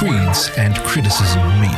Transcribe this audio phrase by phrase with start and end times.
[0.00, 1.70] creeds and criticism meet.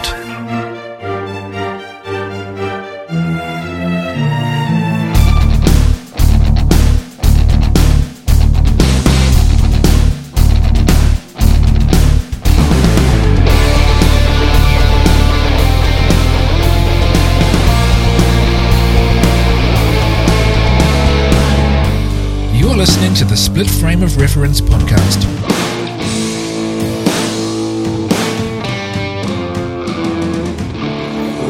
[22.54, 25.71] You're listening to the Split Frame of Reference podcast.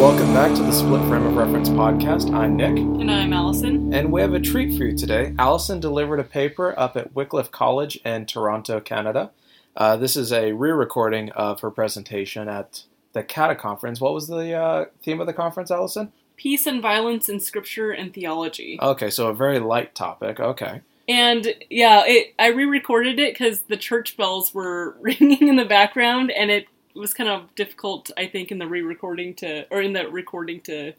[0.02, 2.34] Welcome back to the Split Frame of Reference podcast.
[2.34, 3.95] I'm Nick, And I'm Allison.
[3.95, 5.33] and we have a treat for you today.
[5.38, 9.30] Allison delivered a paper up at Wycliffe College in Toronto, Canada.
[9.77, 14.01] Uh, this is a re recording of her presentation at the CATA conference.
[14.01, 16.10] What was the uh, theme of the conference, Allison?
[16.37, 18.80] Peace and Violence in Scripture and Theology.
[18.82, 20.41] Okay, so a very light topic.
[20.41, 20.80] Okay.
[21.09, 25.65] And yeah, it, I re recorded it because the church bells were ringing in the
[25.65, 29.80] background, and it was kind of difficult, I think, in the re recording to, or
[29.80, 30.93] in the recording to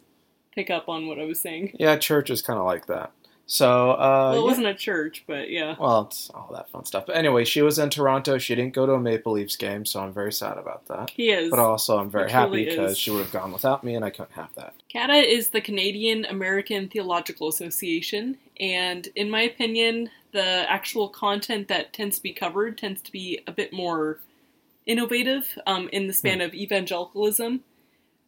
[0.53, 1.75] pick up on what I was saying.
[1.79, 3.11] Yeah, church is kind of like that.
[3.45, 4.43] So, uh, well, it yeah.
[4.43, 5.75] wasn't a church, but yeah.
[5.77, 7.05] Well, it's all that fun stuff.
[7.05, 8.37] But anyway, she was in Toronto.
[8.37, 11.09] She didn't go to a Maple Leafs game, so I'm very sad about that.
[11.09, 11.49] He is.
[11.49, 14.31] But also, I'm very happy because she would have gone without me, and I couldn't
[14.31, 14.73] have that.
[14.89, 21.91] CATA is the Canadian American Theological Association, and in my opinion, the actual content that
[21.91, 24.19] tends to be covered tends to be a bit more
[24.85, 27.61] innovative um, in the span of evangelicalism.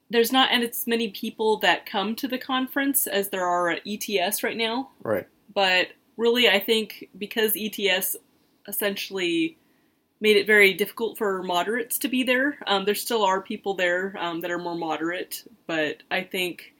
[0.10, 4.44] There's not as many people that come to the conference as there are at ETS
[4.44, 5.28] right now, Right.
[5.54, 8.16] but really, I think because ETS
[8.68, 9.58] essentially
[10.22, 14.16] made it very difficult for moderates to be there, um, there still are people there
[14.20, 16.74] um, that are more moderate, but I think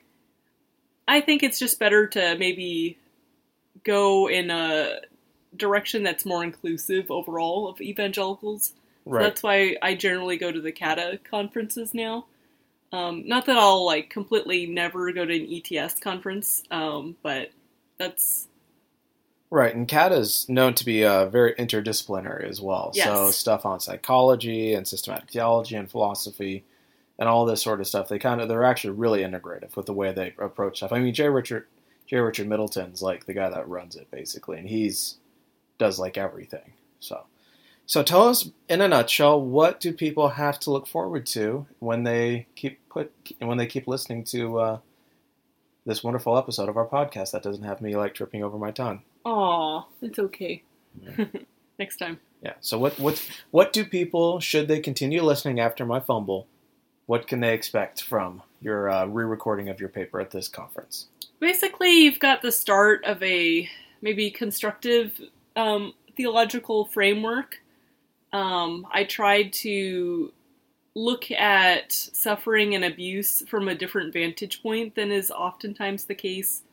[1.08, 2.98] I think it's just better to maybe
[3.84, 5.02] go in a
[5.56, 8.74] direction that's more inclusive overall of evangelicals.
[9.12, 9.24] So Right.
[9.24, 12.26] that's why I generally go to the CATA conferences now.
[12.92, 17.52] Um, not that I'll like completely never go to an ETS conference, um, but
[17.98, 18.48] that's
[19.52, 22.94] Right, and CATA is known to be uh, very interdisciplinary as well.
[22.94, 26.66] So stuff on psychology and systematic theology and philosophy
[27.18, 28.10] and all this sort of stuff.
[28.10, 30.92] They kind of they're actually really integrative with the way they approach stuff.
[30.92, 31.30] I mean, J.
[31.30, 31.68] Richard
[32.08, 32.18] J.
[32.18, 35.18] Richard Middleton's like the guy that runs it basically, and he's
[35.78, 36.74] does like everything.
[37.00, 37.26] So,
[37.86, 42.04] so tell us in a nutshell, what do people have to look forward to when
[42.04, 44.80] they keep put when they keep listening to uh,
[45.86, 49.04] this wonderful episode of our podcast that doesn't have me like tripping over my tongue.
[49.24, 50.64] aw, it's okay.
[51.80, 52.20] Next time.
[52.42, 52.54] Yeah.
[52.62, 56.48] So what what what do people should they continue listening after my fumble?
[57.06, 61.08] What can they expect from your uh, re-recording of your paper at this conference?
[61.40, 63.70] Basically, you've got the start of a
[64.02, 65.22] maybe constructive
[65.56, 67.60] um, theological framework.
[68.34, 70.32] Um, I tried to
[70.96, 76.64] look at suffering and abuse from a different vantage point than is oftentimes the case.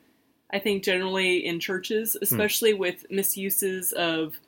[0.52, 4.38] I think generally in churches, especially with misuses of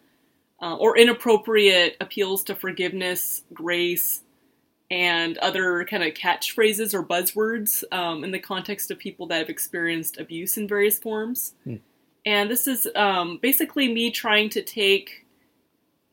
[0.62, 4.22] uh, or inappropriate appeals to forgiveness, grace,
[4.90, 9.48] and other kind of catchphrases or buzzwords um, in the context of people that have
[9.48, 11.54] experienced abuse in various forms.
[11.64, 11.76] Hmm.
[12.26, 15.23] And this is um, basically me trying to take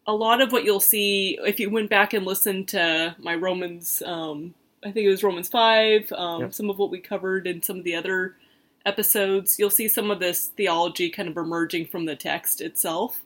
[0.07, 4.01] a lot of what you'll see if you went back and listened to my Romans,
[4.05, 4.53] um,
[4.83, 6.53] I think it was Romans 5, um, Yep.
[6.53, 8.35] some of what we covered in some of the other
[8.85, 9.59] episodes.
[9.59, 13.21] You'll see some of this theology kind of emerging from the text itself.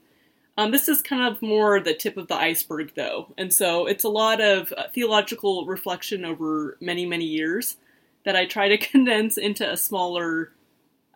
[0.58, 3.28] Um, this is kind of more the tip of the iceberg, though.
[3.38, 7.78] And so it's a lot of uh, theological reflection over many, many years
[8.24, 10.52] that I try to condense into a smaller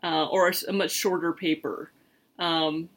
[0.04, 1.92] uh, or a, much shorter paper.
[2.38, 2.90] Um,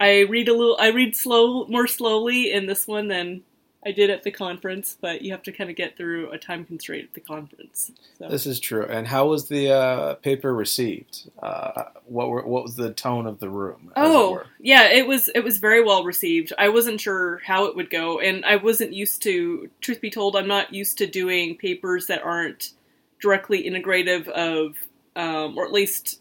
[0.00, 3.42] I read a little, I read slow, more slowly in this one than
[3.84, 6.64] I did at the conference, but you have to kind of get through a time
[6.64, 7.92] constraint at the conference.
[8.18, 8.28] So.
[8.28, 8.84] This is true.
[8.84, 11.30] And how was the uh, paper received?
[11.40, 13.92] Uh, what were, what was the tone of the room?
[13.94, 16.52] as it Oh, yeah, it was it was very well received.
[16.58, 19.70] I wasn't sure how it would go, and I wasn't used to.
[19.80, 22.72] Truth be told, I'm not used to doing papers that aren't
[23.20, 24.76] directly integrative of,
[25.14, 26.20] um, or at least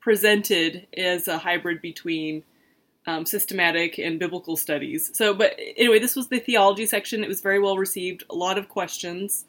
[0.00, 2.42] presented as a hybrid between
[3.10, 5.10] um, systematic and biblical studies.
[5.14, 7.24] So, but anyway, this was the theology section.
[7.24, 8.22] It was very well received.
[8.30, 9.46] A lot of questions.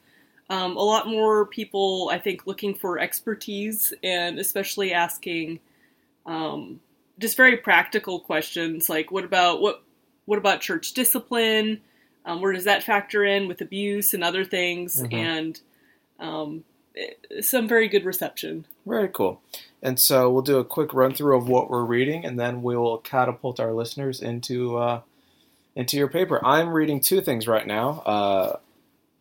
[0.50, 5.60] Um, a lot more people, I think, looking for expertise and especially asking
[6.26, 6.82] um,
[7.20, 9.84] just very practical questions like what about what
[10.26, 11.82] what about church discipline?
[12.26, 15.02] Um, where does that factor in with abuse and other things?
[15.02, 15.14] Mhm.
[15.14, 15.62] And
[16.20, 16.64] um,
[16.96, 18.66] eh, some very good reception.
[18.86, 19.42] Very cool.
[19.84, 22.78] And so we'll do a quick run through of what we're reading, and then we
[22.78, 25.02] will catapult our listeners into uh,
[25.76, 26.40] into your paper.
[26.46, 28.02] I'm reading two things right now.
[28.06, 28.58] Uh,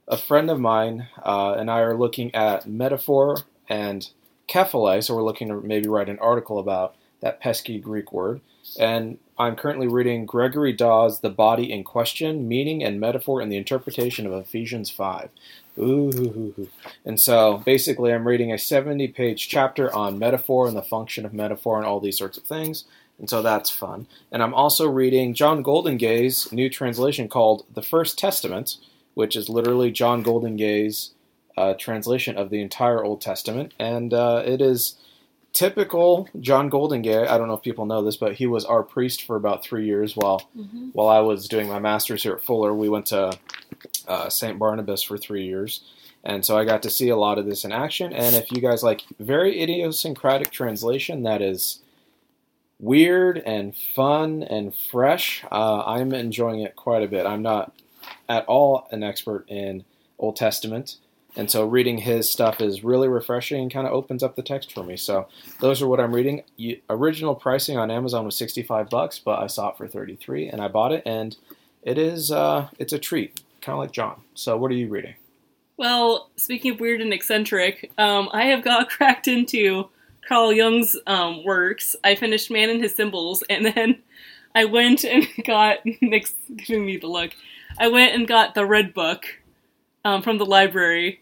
[0.09, 4.09] a friend of mine uh, and I are looking at metaphor and
[4.49, 8.41] kephale, so we're looking to maybe write an article about that pesky Greek word.
[8.79, 13.57] And I'm currently reading Gregory Dawes' The Body in Question Meaning and Metaphor in the
[13.57, 15.31] Interpretation of Ephesians 5.
[15.79, 16.69] Ooh.
[17.07, 21.33] And so basically, I'm reading a 70 page chapter on metaphor and the function of
[21.33, 22.85] metaphor and all these sorts of things.
[23.19, 24.07] And so that's fun.
[24.31, 28.77] And I'm also reading John Goldingay's new translation called The First Testament,
[29.15, 31.13] which is literally John Goldingay's
[31.57, 33.73] uh, translation of the entire Old Testament.
[33.79, 34.97] And uh, it is
[35.53, 37.27] typical John Goldingay.
[37.29, 39.87] I don't know if people know this, but he was our priest for about three
[39.87, 40.89] years while Mm-hmm.
[40.93, 42.75] while I was doing my master's here at Fuller.
[42.75, 43.39] We went to
[44.09, 44.59] uh, St.
[44.59, 45.83] Barnabas for three years.
[46.23, 48.13] And so I got to see a lot of this in action.
[48.13, 51.81] And if you guys like very idiosyncratic translation that is
[52.79, 57.27] weird and fun and fresh, uh, I'm enjoying it quite a bit.
[57.27, 57.73] I'm not
[58.29, 59.85] at all an expert in
[60.19, 60.97] Old Testament.
[61.37, 64.73] And so reading his stuff is really refreshing and kind of opens up the text
[64.73, 64.97] for me.
[64.97, 65.29] So
[65.61, 66.43] those are what I'm reading.
[66.57, 70.61] You, original pricing on Amazon was 65 bucks, but I saw it for 33 and
[70.61, 71.37] I bought it and
[71.83, 74.21] it is uh, it's a treat, kind of like John.
[74.35, 75.15] So what are you reading?
[75.77, 79.89] Well, speaking of weird and eccentric, um, I have got cracked into
[80.29, 81.97] Carl Jung's um, works.
[82.05, 84.03] I finished Man and His Symbols, and then
[84.55, 87.31] I went and got Nick's giving me the look.
[87.79, 89.25] I went and got the Red Book
[90.05, 91.21] um, from the library.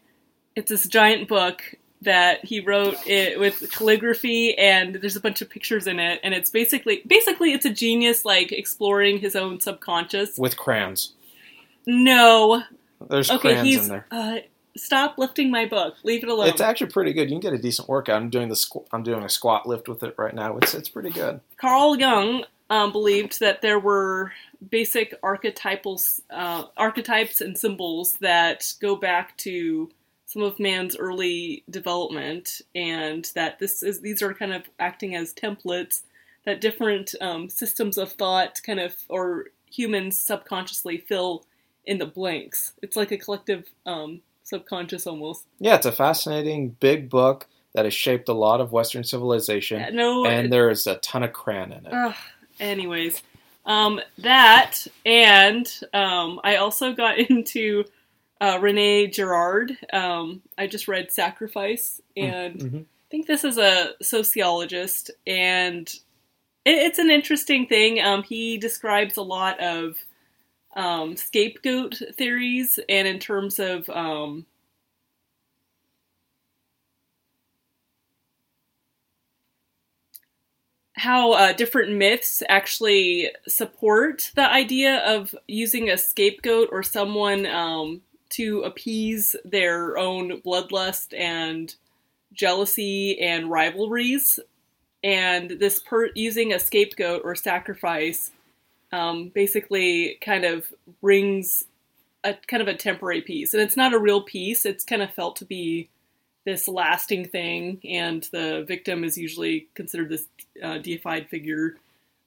[0.56, 1.62] It's this giant book
[2.02, 6.20] that he wrote it with calligraphy, and there's a bunch of pictures in it.
[6.22, 10.38] And it's basically basically it's a genius like exploring his own subconscious.
[10.38, 11.14] With crayons.
[11.86, 12.62] No,
[13.08, 14.06] There's okay, crayons he's in there.
[14.10, 14.36] uh,
[14.76, 15.96] stop lifting my book.
[16.02, 16.48] Leave it alone.
[16.48, 17.30] It's actually pretty good.
[17.30, 18.16] You can get a decent workout.
[18.20, 20.56] I'm doing the squ- I'm doing a squat lift with it right now.
[20.58, 21.40] It's it's pretty good.
[21.56, 24.32] Carl Jung um, believed that there were
[24.70, 26.00] basic archetypal
[26.30, 29.90] uh, archetypes and symbols that go back to
[30.26, 35.32] some of man's early development, and that this is these are kind of acting as
[35.32, 36.02] templates
[36.44, 41.44] that different um, systems of thought kind of or humans subconsciously fill
[41.86, 42.74] in the blanks.
[42.82, 45.46] It's like a collective um, subconscious almost.
[45.58, 50.26] Yeah, it's a fascinating big book that has shaped a lot of Western civilization, No,
[50.26, 51.92] and there is a ton of crayon in it.
[51.92, 52.14] Ugh,
[52.60, 53.22] anyways,
[53.66, 57.84] um, that and um, I also got into
[58.40, 59.76] uh, Rene Girard.
[59.92, 62.80] Um, I just read Sacrifice, and Mhm.
[62.82, 65.88] I think this is a sociologist, and
[66.64, 68.00] it, it's an interesting thing.
[68.00, 69.96] Um, he describes a lot of
[70.76, 73.88] um, scapegoat theories, and in terms of
[80.98, 88.02] how uh, different myths actually support the idea of using a scapegoat or someone um,
[88.30, 91.74] to appease their own bloodlust and
[92.32, 94.40] jealousy and rivalries.
[95.04, 98.32] And this per- using a scapegoat or sacrifice
[98.90, 101.66] um, basically kind of brings
[102.24, 104.66] a kind of a temporary peace, and it's not a real peace.
[104.66, 105.88] It's kind of felt to be
[106.48, 110.24] this lasting thing, and the victim is usually considered this
[110.62, 111.76] uh, deified figure.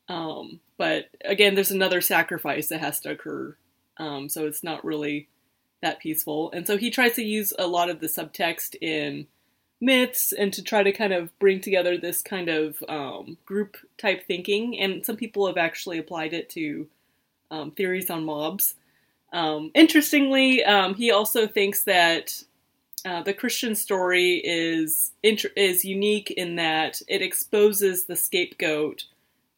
[0.07, 3.55] Um, but again, there's another sacrifice that has to occur,
[3.97, 5.27] um, so it's not really
[5.81, 6.51] that peaceful.
[6.51, 9.25] And so he tries to use a lot of the subtext in
[9.79, 14.27] myths and to try to kind of bring together this kind of um, group type
[14.27, 14.79] thinking.
[14.79, 16.87] And some people have actually applied it to
[17.49, 18.75] um, theories on mobs.
[19.33, 22.43] Um, interestingly, um, he also thinks that
[23.05, 29.05] uh, the Christian story is is unique in that it exposes the scapegoat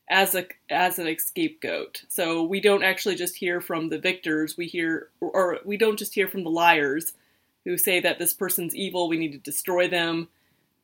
[0.10, 2.04] as a as an scapegoat.
[2.08, 6.14] So we don't actually just hear from the victors; we hear, or we don't just
[6.14, 7.14] hear from the liars
[7.66, 9.10] who say that this person's evil.
[9.10, 10.28] We need to destroy them.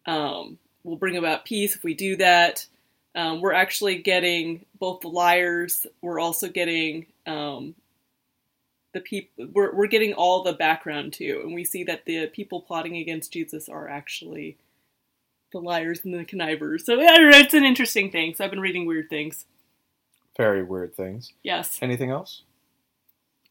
[0.06, 2.66] Um, we'll bring about peace if we do that.
[3.16, 5.86] Um, we're actually getting both the liars.
[6.02, 7.76] We're also getting um,
[8.94, 12.62] the people we're, we're getting all the background too and we see that the people
[12.62, 14.58] plotting against jesus are actually
[15.52, 16.86] the liars and the connivers.
[16.86, 18.36] So I it's an interesting thing.
[18.36, 19.46] So i've been reading weird things.
[20.38, 21.34] Very weird things.
[21.44, 21.80] yes.
[21.82, 22.44] Anything else?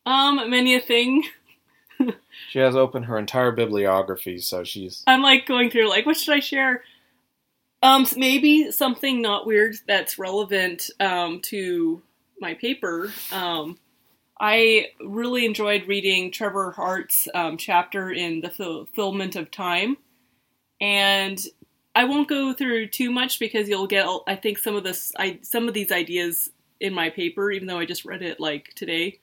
[0.07, 1.25] um many a thing.
[2.51, 6.35] She has opened her entire bibliography, so she's i'm like going through like what should
[6.35, 6.85] i share?
[7.83, 12.01] Um maybe something not weird that's relevant um to
[12.41, 13.77] my paper um
[14.41, 19.97] I really enjoyed reading Trevor Hart's um, chapter in The Fulfillment of Time.
[20.81, 21.39] And
[21.95, 25.41] I won't go through too much because you'll get, I think, some of this, I,
[25.43, 29.19] some of these ideas in my paper, even though I just read it like today.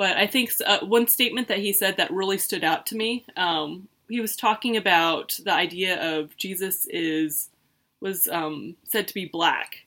[0.00, 3.26] but I think uh, one statement that he said that really stood out to me.
[3.36, 7.50] Um, he was talking about the idea of Jesus is
[8.00, 9.84] was um, said to be black,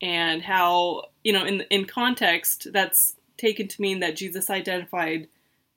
[0.00, 5.28] and how you know in in context that's taken to mean that Jesus identified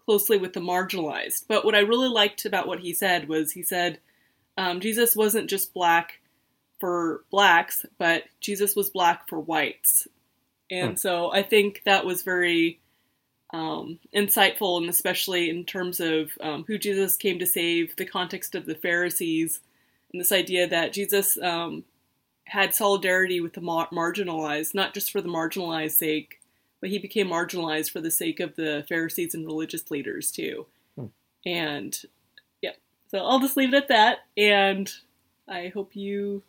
[0.06, 1.46] closely with the marginalized.
[1.48, 4.00] But what I really liked about what he said was he said
[4.58, 6.20] um, Jesus wasn't just black
[6.80, 10.08] for blacks, but Jesus was black for whites.
[10.70, 10.96] And hmm.
[10.96, 12.80] so I think that was very
[13.54, 18.56] um, insightful, and especially in terms of um, who Jesus came to save, the context
[18.56, 19.62] of the Pharisees,
[20.12, 21.84] and this idea that Jesus um,
[22.46, 26.40] had solidarity with the mar- marginalized, not just for the marginalized sake,
[26.84, 30.66] but he became marginalized for the sake of the Pharisees and religious leaders too.
[30.98, 31.06] Hmm.
[31.46, 31.98] And
[32.62, 32.74] yeah,
[33.08, 34.26] so I'll just leave it at that.
[34.36, 34.92] And
[35.48, 36.44] I hope you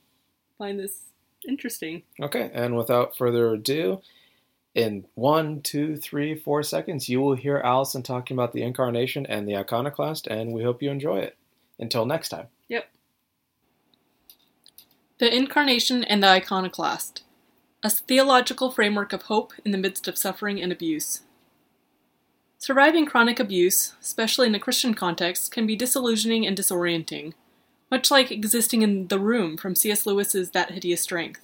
[0.58, 1.02] find this
[1.46, 2.02] interesting.
[2.20, 4.00] Okay, and without further ado,
[4.74, 9.46] in one, two, three, four seconds, you will hear Allison talking about the incarnation and
[9.46, 11.36] the iconoclast, and we hope you enjoy it.
[11.78, 12.48] Until next time.
[12.66, 12.88] Yep.
[15.18, 17.22] The Incarnation and the Iconoclast
[17.84, 21.20] a theological framework of hope in the midst of suffering and abuse.
[22.56, 27.34] Surviving chronic abuse, especially in a Christian context, can be disillusioning and disorienting,
[27.90, 30.06] much like existing in The Room from C.S.
[30.06, 31.42] Lewis's That Hideous Strength.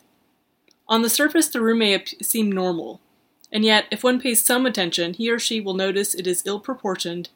[0.88, 3.02] On the surface, the room may seem normal,
[3.52, 6.58] and yet, if one pays some attention, he or she will notice it is ill
[6.58, 7.28] proportioned,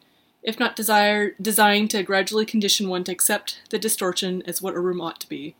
[0.42, 4.80] if not desire, designed to gradually condition one to accept the distortion as what a
[4.80, 5.56] room ought to be.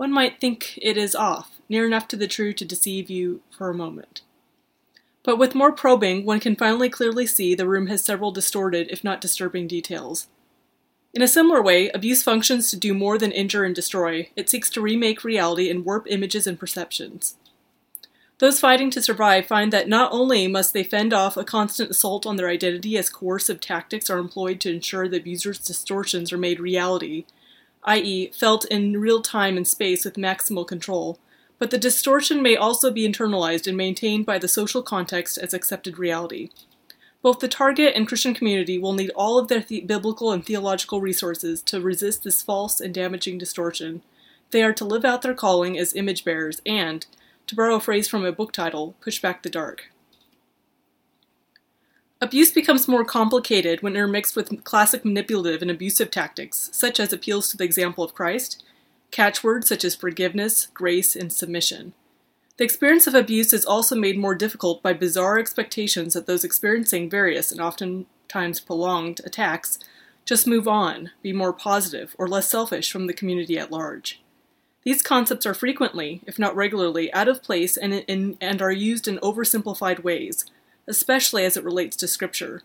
[0.00, 3.68] One might think it is off, near enough to the true to deceive you for
[3.68, 4.22] a moment.
[5.22, 9.04] But with more probing, one can finally clearly see the room has several distorted, if
[9.04, 10.28] not disturbing, details.
[11.12, 14.30] In a similar way, abuse functions to do more than injure and destroy.
[14.36, 17.36] It seeks to remake reality and warp images and perceptions.
[18.38, 22.24] Those fighting to survive find that not only must they fend off a constant assault
[22.24, 26.58] on their identity as coercive tactics are employed to ensure the abuser's distortions are made
[26.58, 27.26] reality,
[27.84, 31.18] i.e., felt in real time and space with maximal control,
[31.58, 35.98] but the distortion may also be internalized and maintained by the social context as accepted
[35.98, 36.50] reality.
[37.22, 41.00] Both the target and Christian community will need all of their the- biblical and theological
[41.00, 44.02] resources to resist this false and damaging distortion.
[44.50, 47.06] They are to live out their calling as image bearers and,
[47.46, 49.90] to borrow a phrase from a book title, push back the dark.
[52.22, 57.48] Abuse becomes more complicated when intermixed with classic manipulative and abusive tactics, such as appeals
[57.50, 58.62] to the example of Christ,
[59.10, 61.94] catchwords such as forgiveness, grace, and submission.
[62.58, 67.08] The experience of abuse is also made more difficult by bizarre expectations that those experiencing
[67.08, 69.78] various and oftentimes prolonged attacks
[70.26, 74.20] just move on, be more positive, or less selfish from the community at large.
[74.82, 79.08] These concepts are frequently, if not regularly, out of place and, and, and are used
[79.08, 80.44] in oversimplified ways
[80.86, 82.62] especially as it relates to Scripture.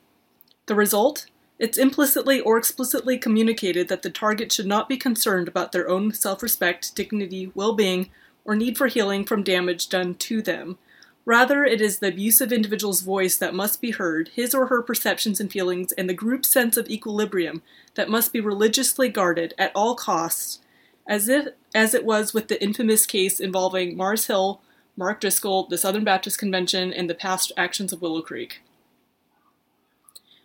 [0.68, 1.28] The result?
[1.58, 6.14] It's implicitly or explicitly communicated that the target should not be concerned about their own
[6.14, 8.10] self respect, dignity, well being,
[8.44, 10.78] or need for healing from damage done to them.
[11.26, 15.40] Rather, it is the abusive individual's voice that must be heard, his or her perceptions
[15.40, 17.64] and feelings, and the group's sense of equilibrium
[17.96, 20.60] that must be religiously guarded at all costs,
[21.08, 24.62] as if as it was with the infamous case involving Mars Hill,
[24.98, 28.62] Mark Driscoll, the Southern Baptist Convention, and the past actions of Willow Creek.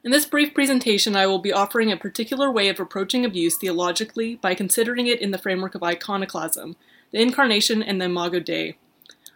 [0.03, 4.37] In this brief presentation, I will be offering a particular way of approaching abuse theologically
[4.37, 6.75] by considering it in the framework of iconoclasm,
[7.13, 8.77] the Incarnation, and the Imago Dei.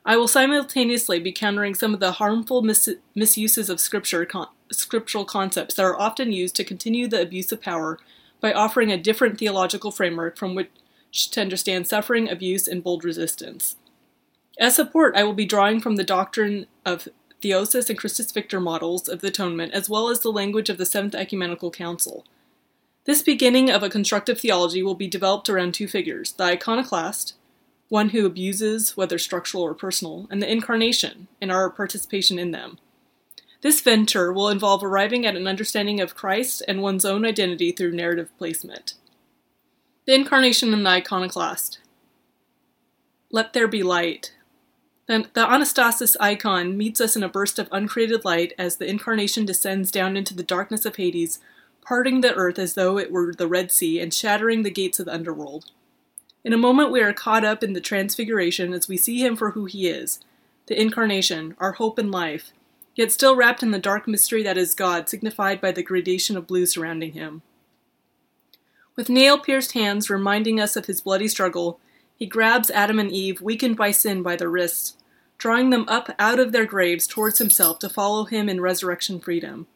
[0.06, 5.24] I will simultaneously be countering some of the harmful mis- misuses of scripture con- scriptural
[5.24, 7.98] concepts that are often used to continue the abuse of power
[8.40, 13.76] by offering a different theological framework from which to understand suffering, abuse, and bold resistance.
[14.58, 17.08] As support, I will be drawing from the doctrine of
[17.42, 20.86] Theosis and Christus Victor models of the atonement, as well as the language of the
[20.86, 22.24] Seventh Ecumenical Council.
[23.04, 27.34] This beginning of a constructive theology will be developed around two figures the iconoclast,
[27.88, 32.78] one who abuses, whether structural or personal, and the incarnation, and our participation in them.
[33.60, 37.92] This venture will involve arriving at an understanding of Christ and one's own identity through
[37.92, 38.94] narrative placement.
[40.06, 41.78] The incarnation and the iconoclast.
[43.30, 44.32] Let there be light.
[45.06, 49.44] The, the Anastasis icon meets us in a burst of uncreated light as the incarnation
[49.44, 51.40] descends down into the darkness of Hades,
[51.82, 55.06] parting the earth as though it were the Red Sea and shattering the gates of
[55.06, 55.66] the underworld.
[56.42, 59.50] In a moment, we are caught up in the transfiguration as we see him for
[59.50, 60.20] who he is
[60.66, 62.52] the incarnation, our hope and life,
[62.94, 66.46] yet still wrapped in the dark mystery that is God, signified by the gradation of
[66.46, 67.42] blue surrounding him.
[68.96, 71.80] With nail pierced hands reminding us of his bloody struggle,
[72.16, 74.96] he grabs Adam and Eve, weakened by sin, by the wrists,
[75.38, 79.66] drawing them up out of their graves towards himself to follow him in resurrection freedom.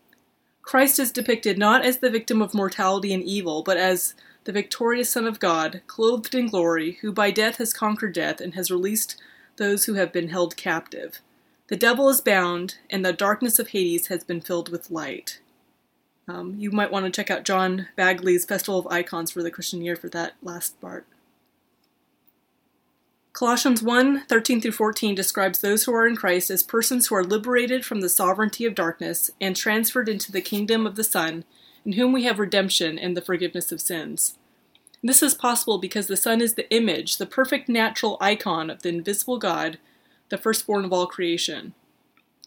[0.62, 4.14] Christ is depicted not as the victim of mortality and evil, but as
[4.44, 8.54] the victorious Son of God, clothed in glory, who by death has conquered death and
[8.54, 9.20] has released
[9.56, 11.20] those who have been held captive.
[11.68, 15.40] The devil is bound, and the darkness of Hades has been filled with light.
[16.28, 19.82] Um, you might want to check out John Baggley's Festival of Icons for the Christian
[19.82, 21.06] Year for that last part.
[23.38, 27.22] Colossians 1 13 through 14 describes those who are in Christ as persons who are
[27.22, 31.44] liberated from the sovereignty of darkness and transferred into the kingdom of the Son,
[31.84, 34.36] in whom we have redemption and the forgiveness of sins.
[35.04, 38.88] This is possible because the Son is the image, the perfect natural icon of the
[38.88, 39.78] invisible God,
[40.30, 41.74] the firstborn of all creation.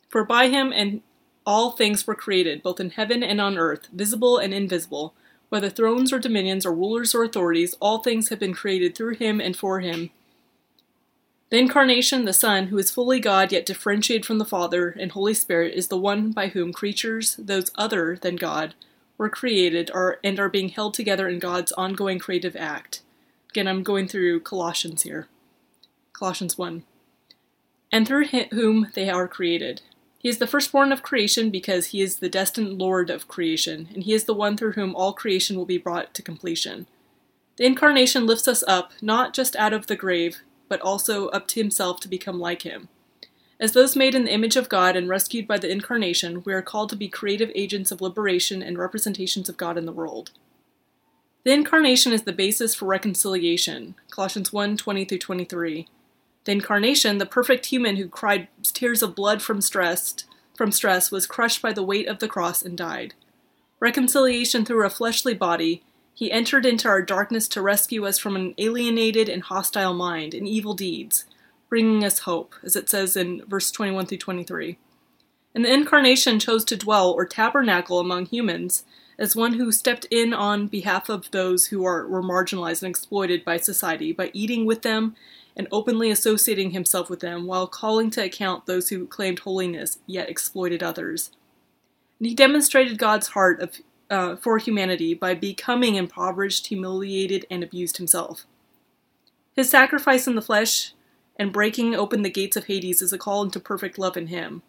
[0.09, 1.03] For by him and
[1.45, 5.13] all things were created, both in heaven and on earth, visible and invisible.
[5.47, 9.39] Whether thrones or dominions or rulers or authorities, all things have been created through him
[9.39, 10.09] and for him.
[11.51, 15.33] The Incarnation, the Son, who is fully God yet differentiated from the Father and Holy
[15.33, 18.73] Spirit, is the one by whom creatures, those other than God,
[19.17, 23.01] were created are, and are being held together in God's ongoing creative act.
[23.49, 25.27] Again, I'm going through Colossians here.
[26.13, 26.83] Colossians 1.
[27.91, 29.81] And through whom they are created
[30.19, 34.03] he is the firstborn of creation because he is the destined Lord of creation, and
[34.03, 36.85] he is the one through whom all creation will be brought to completion.
[37.57, 41.59] The Incarnation lifts us up, not just out of the grave, but also up to
[41.59, 42.87] himself to become like him.
[43.59, 46.61] As those made in the image of God and rescued by the Incarnation, we are
[46.61, 50.31] called to be creative agents of liberation and representations of God in the world.
[51.43, 53.95] The Incarnation is the basis for reconciliation.
[54.11, 55.87] Colossians 1 20 23.
[56.45, 60.15] The incarnation, the perfect human who cried tears of blood from stress,
[60.55, 63.13] from stress, was crushed by the weight of the cross and died.
[63.81, 65.83] Reconciliation through a fleshly body,
[66.13, 70.47] he entered into our darkness to rescue us from an alienated and hostile mind and
[70.47, 71.25] evil deeds,
[71.69, 74.77] bringing us hope, as it says in verse 21 through 23.
[75.53, 78.85] And the incarnation chose to dwell or tabernacle among humans
[79.17, 83.45] as one who stepped in on behalf of those who are, were marginalized and exploited
[83.45, 85.15] by society by eating with them
[85.55, 90.29] and openly associating himself with them while calling to account those who claimed holiness yet
[90.29, 91.31] exploited others.
[92.19, 93.77] And he demonstrated God's heart of,
[94.11, 98.45] uh, for humanity by becoming impoverished, humiliated, and abused himself.
[99.55, 100.93] His sacrifice in the flesh
[101.37, 104.61] and breaking open the gates of Hades is a call into perfect love in him.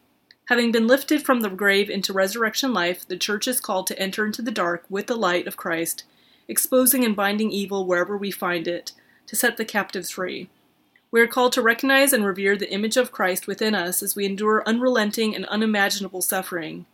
[0.46, 4.24] Having been lifted from the grave into resurrection life, the church is called to enter
[4.24, 6.04] into the dark with the light of Christ,
[6.48, 8.92] exposing and binding evil wherever we find it,
[9.26, 10.50] to set the captives free.
[11.10, 14.24] We are called to recognize and revere the image of Christ within us as we
[14.24, 16.86] endure unrelenting and unimaginable suffering,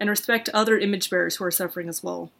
[0.00, 2.32] and respect other image bearers who are suffering as well.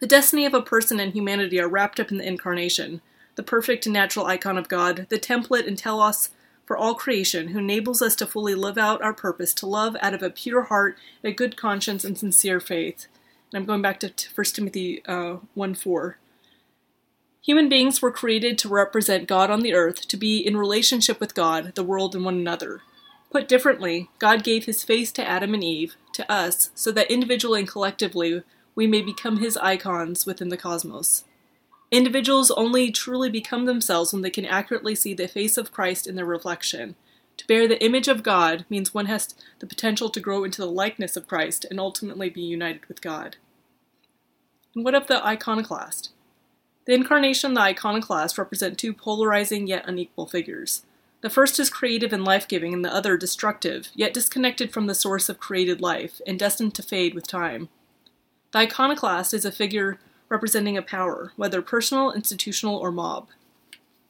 [0.00, 3.02] The destiny of a person and humanity are wrapped up in the Incarnation,
[3.36, 6.30] the perfect and natural icon of God, the template and telos
[6.64, 10.14] for all creation, who enables us to fully live out our purpose to love out
[10.14, 13.06] of a pure heart, a good conscience, and sincere faith.
[13.52, 16.16] And I'm going back to 1 Timothy uh, 1 4.
[17.42, 21.34] Human beings were created to represent God on the earth, to be in relationship with
[21.34, 22.82] God, the world, and one another.
[23.30, 27.60] Put differently, God gave his face to Adam and Eve, to us, so that individually
[27.60, 28.42] and collectively
[28.74, 31.24] we may become his icons within the cosmos.
[31.90, 36.16] Individuals only truly become themselves when they can accurately see the face of Christ in
[36.16, 36.94] their reflection.
[37.36, 40.70] To bear the image of God means one has the potential to grow into the
[40.70, 43.36] likeness of Christ and ultimately be united with God.
[44.74, 46.10] And what of the iconoclast?
[46.86, 50.84] The incarnation and the iconoclast represent two polarizing yet unequal figures.
[51.22, 54.94] The first is creative and life giving, and the other destructive, yet disconnected from the
[54.94, 57.68] source of created life and destined to fade with time.
[58.52, 63.28] The iconoclast is a figure representing a power, whether personal, institutional, or mob.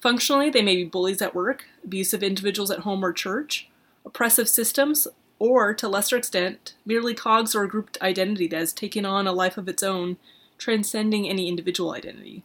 [0.00, 3.68] Functionally, they may be bullies at work, abusive individuals at home or church,
[4.06, 9.04] oppressive systems, or, to lesser extent, merely cogs or a grouped identity that has taken
[9.04, 10.16] on a life of its own,
[10.58, 12.44] transcending any individual identity.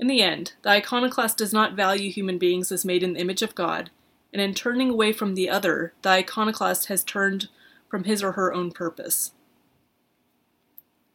[0.00, 3.42] In the end, the iconoclast does not value human beings as made in the image
[3.42, 3.90] of God,
[4.32, 7.50] and in turning away from the other, the iconoclast has turned
[7.90, 9.32] from his or her own purpose.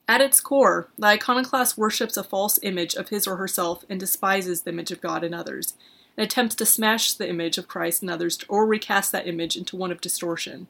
[0.08, 4.62] At its core, the iconoclast worships a false image of his or herself and despises
[4.62, 5.74] the image of God in others,
[6.16, 9.76] and attempts to smash the image of Christ in others or recast that image into
[9.76, 10.68] one of distortion.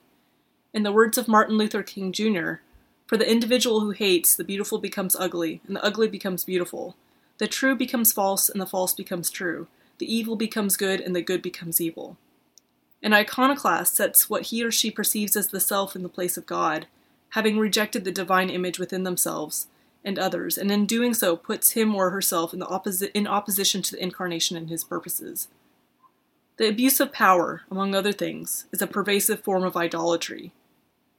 [0.74, 2.54] In the words of Martin Luther King Jr.,
[3.08, 6.96] for the individual who hates, the beautiful becomes ugly, and the ugly becomes beautiful.
[7.38, 9.68] The true becomes false, and the false becomes true.
[9.98, 12.18] The evil becomes good, and the good becomes evil.
[13.04, 16.46] An iconoclast sets what he or she perceives as the self in the place of
[16.46, 16.88] God,
[17.30, 19.68] having rejected the divine image within themselves
[20.04, 23.96] and others, and in doing so puts him or herself in, opposi- in opposition to
[23.96, 25.50] the incarnation and his purposes.
[26.58, 30.52] The abuse of power, among other things, is a pervasive form of idolatry.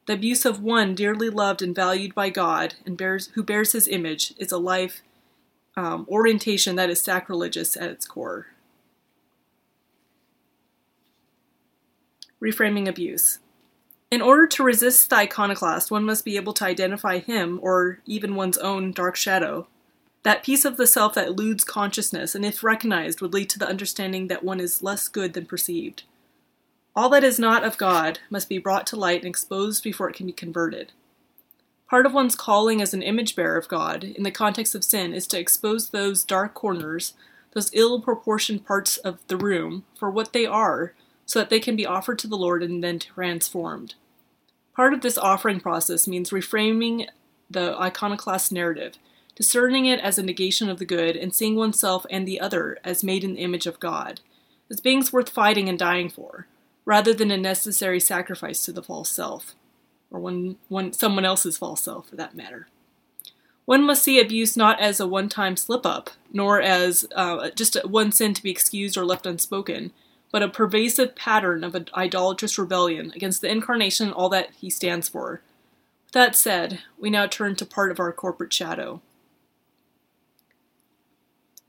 [0.06, 3.88] The abuse of one dearly loved and valued by God and bears, who bears his
[3.88, 5.02] image is a life
[5.76, 8.46] um, orientation that is sacrilegious at its core.
[12.42, 13.38] Reframing abuse.
[14.10, 18.36] In order to resist the iconoclast, one must be able to identify him, or even
[18.36, 19.66] one's own dark shadow.
[20.22, 23.68] That piece of the self that eludes consciousness, and if recognized, would lead to the
[23.68, 26.04] understanding that one is less good than perceived.
[26.94, 30.16] All that is not of God must be brought to light and exposed before it
[30.16, 30.92] can be converted.
[31.88, 35.14] Part of one's calling as an image bearer of God, in the context of sin,
[35.14, 37.14] is to expose those dark corners,
[37.52, 40.94] those ill proportioned parts of the room, for what they are,
[41.24, 43.94] so that they can be offered to the Lord and then transformed.
[44.74, 47.08] Part of this offering process means reframing
[47.48, 48.94] the iconoclast narrative,
[49.36, 53.04] discerning it as a negation of the good, and seeing oneself and the other as
[53.04, 54.20] made in the image of God,
[54.70, 56.46] as beings worth fighting and dying for
[56.86, 59.55] rather than a necessary sacrifice to the false self,
[60.10, 62.68] or one, one, someone else's false self for that matter.
[63.64, 67.76] One must see abuse not as a one time slip up, nor as uh, just
[67.84, 69.92] one sin to be excused or left unspoken,
[70.30, 74.70] but a pervasive pattern of an idolatrous rebellion against the incarnation and all that he
[74.70, 75.42] stands for.
[76.04, 79.02] With that said, we now turn to part of our corporate shadow.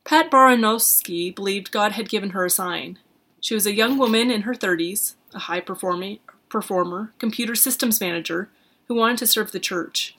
[0.04, 3.00] Pat Baranowski believed God had given her a sign.
[3.42, 6.20] She was a young woman in her 30s, a high performing
[6.50, 8.50] performer, computer systems manager,
[8.88, 10.16] who wanted to serve the church.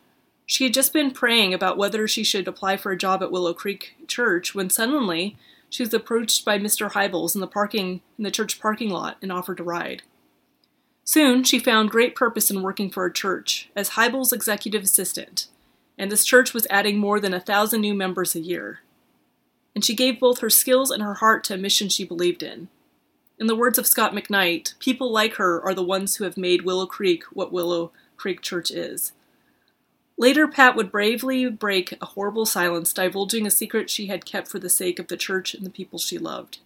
[0.47, 3.53] She had just been praying about whether she should apply for a job at Willow
[3.53, 5.37] Creek Church when suddenly
[5.69, 6.91] she was approached by Mr.
[6.91, 10.03] Hybels in the parking in the church parking lot and offered to ride.
[11.05, 15.49] Soon she found great purpose in working for a church as Hybels' executive assistant,
[15.99, 18.81] and this church was adding more than a thousand new members a year.
[19.75, 22.69] And she gave both her skills and her heart to a mission she believed in.
[23.38, 26.62] In the words of Scot McKnight, people like her are the ones who have made
[26.62, 29.12] Willow Creek what Willow Creek Church is.
[30.16, 34.59] Later, Pat would bravely break a horrible silence, divulging a secret she had kept for
[34.59, 36.59] the sake of the church and the people she loved.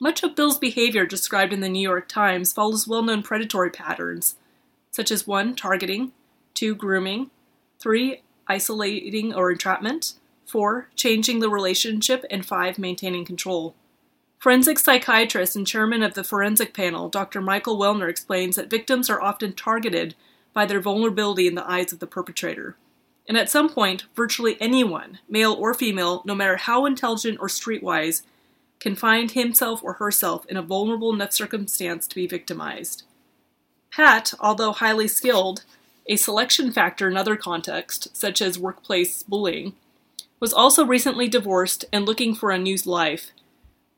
[0.00, 4.34] Much of Bill's behavior described in the New York Times follows well known predatory patterns,
[4.90, 5.54] such as 1.
[5.54, 6.10] targeting,
[6.54, 6.74] 2.
[6.74, 7.30] grooming,
[7.78, 8.22] 3.
[8.48, 10.14] isolating or entrapment,
[10.46, 10.88] 4.
[10.96, 12.76] changing the relationship, and 5.
[12.76, 13.76] maintaining control.
[14.40, 17.42] Forensic psychiatrist and chairman of the forensic panel, Dr.
[17.42, 20.14] Michael Welner, explains that victims are often targeted
[20.54, 22.74] by their vulnerability in the eyes of the perpetrator.
[23.28, 28.22] And at some point, virtually anyone, male or female, no matter how intelligent or streetwise,
[28.78, 33.02] can find himself or herself in a vulnerable enough circumstance to be victimized.
[33.90, 35.64] Pat, although highly skilled,
[36.06, 39.74] a selection factor in other contexts, such as workplace bullying,
[40.40, 43.32] was also recently divorced and looking for a new life,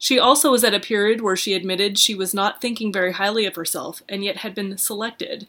[0.02, 3.46] she also was at a period where she admitted she was not thinking very highly
[3.46, 5.46] of herself and yet had been selected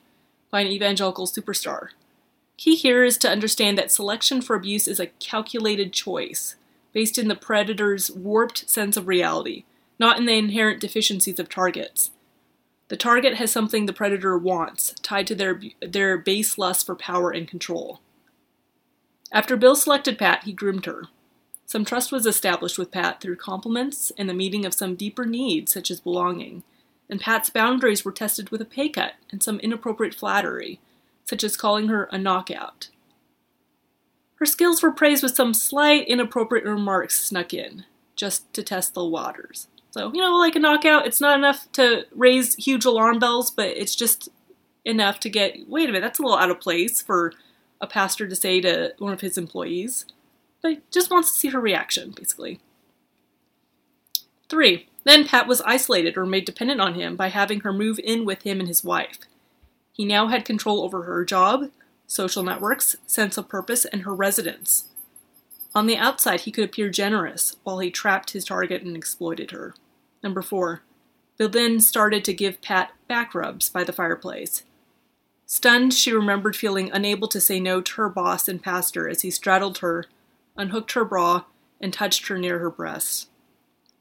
[0.52, 1.88] by an evangelical superstar.
[2.56, 6.56] Key here is to understand that selection for abuse is a calculated choice,
[6.92, 9.63] based in the predator's warped sense of reality,
[9.98, 12.12] not in the inherent deficiencies of targets.
[12.89, 17.32] The target has something the predator wants, tied to their, their base lust for power
[17.32, 18.02] and control.
[19.32, 21.06] After Bill selected Pat, he groomed her.
[21.65, 25.71] Some trust was established with Pat through compliments and the meeting of some deeper needs,
[25.71, 26.63] such as belonging,
[27.10, 30.80] and Pat's boundaries were tested with a pay cut and some inappropriate flattery,
[31.26, 32.89] such as calling her a knockout.
[34.36, 39.06] Her skills were praised with some slight inappropriate remarks snuck in, just to test the
[39.06, 39.67] waters.
[39.91, 43.67] So, you know, like a knockout, it's not enough to raise huge alarm bells, but
[43.67, 44.30] it's just
[44.84, 47.32] enough to get, wait a minute, that's a little out of place for
[47.80, 50.06] a pastor to say to one of his employees
[50.63, 52.60] but just wants to see her reaction, basically.
[54.49, 54.88] 3.
[55.04, 58.43] Then Pat was isolated or made dependent on him by having her move in with
[58.43, 59.19] him and his wife.
[59.91, 61.69] He now had control over her job,
[62.08, 64.86] social networks, sense of purpose, and her residence.
[65.76, 69.76] On the outside, he could appear generous while he trapped his target and exploited her.
[70.23, 70.82] Number 4.
[71.38, 74.63] Bill then started to give Pat back rubs by the fireplace.
[75.45, 79.32] Stunned, she remembered feeling unable to say no to her boss and pastor as he
[79.32, 80.06] straddled her
[80.58, 81.44] unhooked her bra,
[81.82, 83.28] and touched her near her breasts.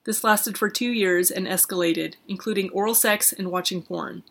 [0.05, 4.23] This lasted for two years and escalated, including oral sex and watching porn.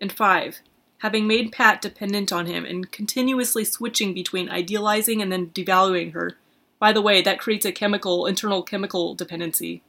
[0.00, 0.58] And five,
[0.98, 6.36] having made Pat dependent on him and continuously switching between idealizing and then devaluing her.
[6.78, 9.82] By the way, that creates a chemical, internal chemical dependency.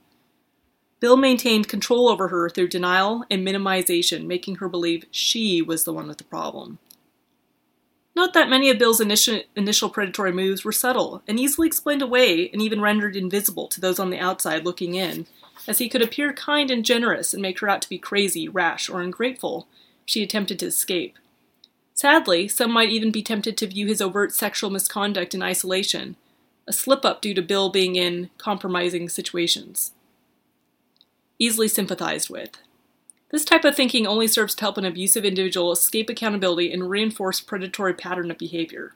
[0.99, 5.93] Bill maintained control over her through denial and minimization, making her believe she was the
[5.93, 6.79] one with the problem.
[8.15, 12.49] Note that many of Bill's initial, initial predatory moves were subtle and easily explained away
[12.49, 15.27] and even rendered invisible to those on the outside looking in,
[15.67, 18.89] as he could appear kind and generous and make her out to be crazy, rash,
[18.89, 19.67] or ungrateful
[20.05, 21.17] if she attempted to escape.
[21.93, 26.15] Sadly, some might even be tempted to view his overt sexual misconduct in isolation,
[26.67, 29.91] a slip up due to Bill being in compromising situations.
[31.37, 32.57] Easily sympathized with.
[33.31, 37.41] This type of thinking only serves to help an abusive individual escape accountability and reinforce
[37.41, 38.93] predatory pattern of behavior.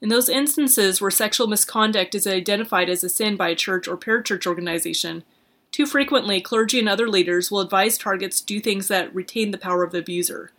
[0.00, 3.96] In those instances where sexual misconduct is identified as a sin by a church or
[3.96, 5.24] parachurch organization,
[5.72, 9.58] too frequently clergy and other leaders will advise targets to do things that retain the
[9.58, 10.50] power of the abuser.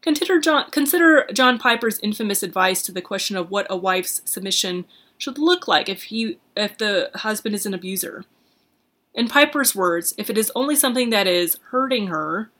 [0.00, 4.84] Consider John, consider John Piper's infamous advice to the question of what a wife's submission
[5.16, 8.24] should look like if he if the husband is an abuser.
[9.14, 12.50] In Piper's words, if it is only something that is hurting her,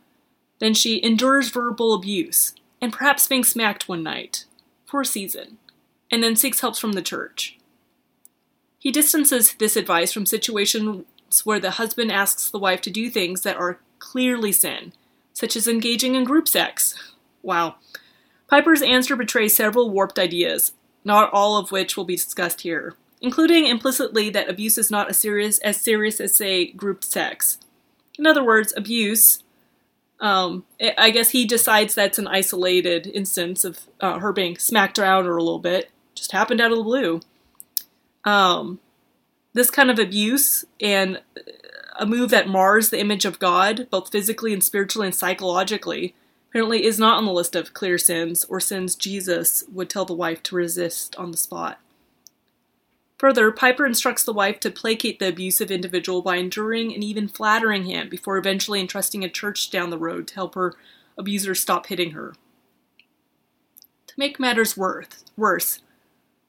[0.60, 4.44] then she endures verbal abuse and perhaps being smacked one night
[4.86, 5.58] for a season
[6.10, 7.58] and then seeks help from the church.
[8.78, 11.04] He distances this advice from situations
[11.42, 14.92] where the husband asks the wife to do things that are clearly sin,
[15.32, 16.94] such as engaging in group sex.
[17.42, 17.74] Wow.
[18.48, 20.72] Piper's answer betrays several warped ideas,
[21.04, 25.18] not all of which will be discussed here, including implicitly that abuse is not as
[25.18, 27.58] serious as serious as say group sex.
[28.18, 29.42] In other words, abuse.
[30.20, 30.64] Um,
[30.98, 35.37] I guess he decides that's an isolated instance of uh, her being smacked around or
[35.37, 37.20] a little bit, just happened out of the blue.
[38.24, 38.78] Um,
[39.54, 41.20] this kind of abuse and
[41.98, 46.14] a move that mars the image of God, both physically and spiritually and psychologically,
[46.50, 50.12] apparently is not on the list of clear sins or sins Jesus would tell the
[50.12, 51.80] wife to resist on the spot.
[53.18, 57.85] Further, Piper instructs the wife to placate the abusive individual by enduring and even flattering
[57.85, 60.74] him before eventually entrusting a church down the road to help her
[61.16, 62.35] abuser stop hitting her.
[64.09, 65.81] To make matters worse,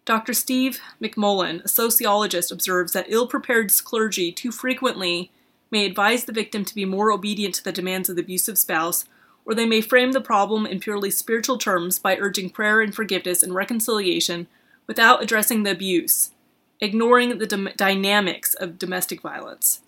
[0.06, 0.34] Dr.
[0.34, 5.32] Steve McMullin, a sociologist, observes that ill prepared clergy too frequently
[5.72, 9.06] may advise the victim to be more obedient to the demands of the abusive spouse,
[9.46, 13.42] or they may frame the problem in purely spiritual terms by urging prayer and forgiveness
[13.42, 14.48] and reconciliation
[14.88, 16.32] without addressing the abuse,
[16.80, 19.82] ignoring the dynamics of domestic violence.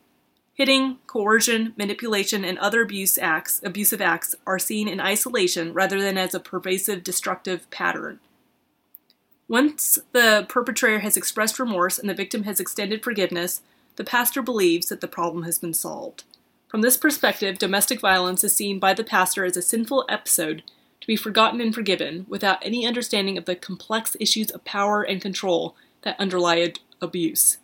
[0.54, 6.18] Hitting, coercion, manipulation, and other abuse acts, abusive acts are seen in isolation rather than
[6.18, 8.20] as a pervasive destructive pattern.
[9.48, 13.62] Once the perpetrator has expressed remorse and the victim has extended forgiveness,
[13.98, 16.24] the pastor believes that the problem has been solved.
[16.68, 20.64] From this perspective, domestic violence is seen by the pastor as a sinful episode
[21.00, 25.22] to be forgotten and forgiven without any understanding of the complex issues of power and
[25.22, 27.58] control that underlie abuse.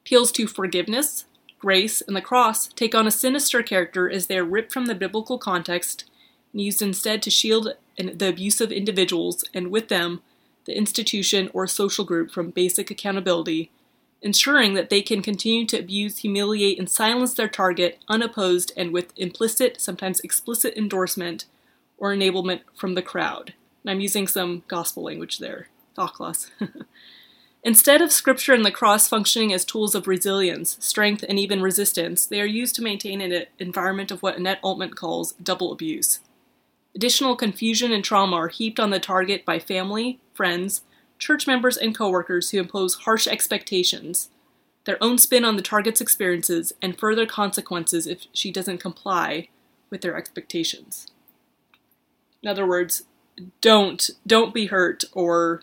[0.00, 1.26] Appeals to forgiveness,
[1.58, 4.94] grace, and the cross take on a sinister character as they are ripped from the
[4.94, 6.04] biblical context
[6.52, 10.22] and used instead to shield the abusive individuals and with them
[10.64, 13.70] the institution or social group from basic accountability,
[14.20, 19.12] ensuring that they can continue to abuse, humiliate, and silence their target unopposed and with
[19.16, 21.46] implicit, sometimes explicit endorsement
[21.96, 23.54] or enablement from the crowd.
[23.84, 25.68] And I'm using some gospel language there.
[25.94, 26.50] Thoughtless.
[27.64, 32.24] Instead of scripture and the cross functioning as tools of resilience, strength, and even resistance,
[32.24, 36.20] they are used to maintain an environment of what Annette Altman calls double abuse.
[36.94, 40.82] Additional confusion and trauma are heaped on the target by family, friends,
[41.18, 44.30] church members, and coworkers who impose harsh expectations,
[44.84, 49.48] their own spin on the target's experiences, and further consequences if she doesn't comply
[49.90, 51.08] with their expectations.
[52.42, 53.02] In other words,
[53.60, 55.62] don't don't be hurt or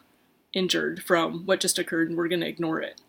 [0.54, 3.02] injured from what just occurred and we're going to ignore it.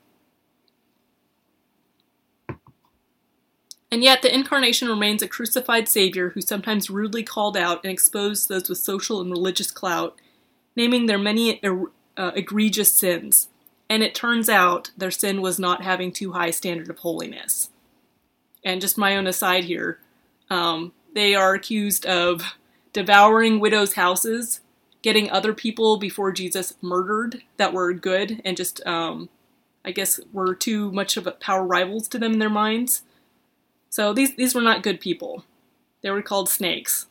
[3.90, 8.48] And yet, the Incarnation remains a crucified Savior who sometimes rudely called out and exposed
[8.48, 10.20] those with social and religious clout,
[10.74, 13.48] naming their many uh, egregious sins.
[13.88, 17.70] And it turns out their sin was not having too high standard of holiness.
[18.64, 20.00] And just my own aside here,
[20.50, 22.56] um, they are accused of
[22.96, 24.60] devouring widows' houses,
[25.02, 29.28] getting other people before Jesus murdered that were good and just, um,
[29.84, 33.02] I guess, were too much of a power rivals to them in their minds
[33.96, 35.44] so these, these were not good people.
[36.02, 37.06] They were called snakes.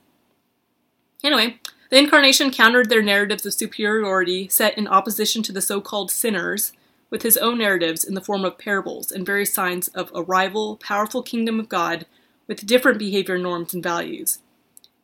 [1.23, 6.11] Anyway, the incarnation countered their narratives of superiority set in opposition to the so called
[6.11, 6.73] sinners
[7.09, 10.77] with his own narratives in the form of parables and various signs of a rival,
[10.77, 12.05] powerful kingdom of God
[12.45, 14.37] with different behavior norms and values.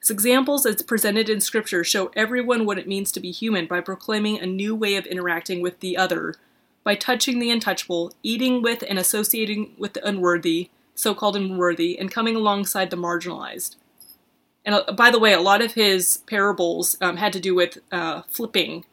[0.01, 3.81] His examples, as presented in Scripture, show everyone what it means to be human by
[3.81, 6.33] proclaiming a new way of interacting with the other,
[6.83, 12.11] by touching the untouchable, eating with and associating with the unworthy, so called unworthy, and
[12.11, 13.75] coming alongside the marginalized.
[14.65, 17.77] And uh, by the way, a lot of his parables um, had to do with
[17.91, 18.85] uh, flipping.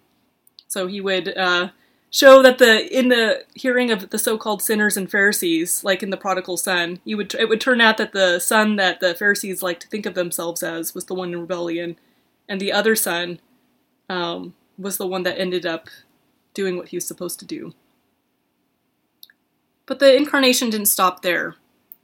[0.66, 1.70] So he would uh,
[2.10, 6.16] show that the in the hearing of the so-called sinners and Pharisees, like in the
[6.16, 9.80] prodigal son, you would it would turn out that the son that the Pharisees like
[9.80, 11.96] to think of themselves as was the one in rebellion,
[12.48, 13.40] and the other son
[14.08, 15.88] um, was the one that ended up
[16.54, 17.72] doing what he was supposed to do.
[19.86, 21.56] But the incarnation didn't stop there.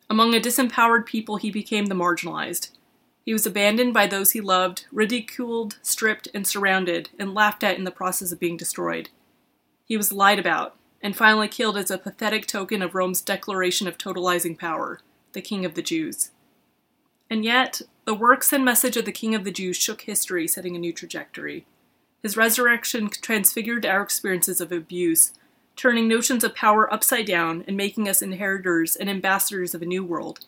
[0.09, 2.71] Among a disempowered people, he became the marginalized.
[3.25, 7.85] He was abandoned by those he loved, ridiculed, stripped, and surrounded, and laughed at in
[7.85, 9.09] the process of being destroyed.
[9.85, 13.99] He was lied about, and finally killed as a pathetic token of Rome's declaration of
[13.99, 15.01] totalizing power,
[15.33, 16.31] the King of the Jews.
[17.29, 20.75] And yet, the works and message of the King of the Jews shook history, setting
[20.75, 21.67] a new trajectory.
[22.23, 25.33] His resurrection transfigured our experiences of abuse,
[25.77, 30.05] turning notions of power upside down and making us inheritors and ambassadors of a new
[30.05, 30.41] world,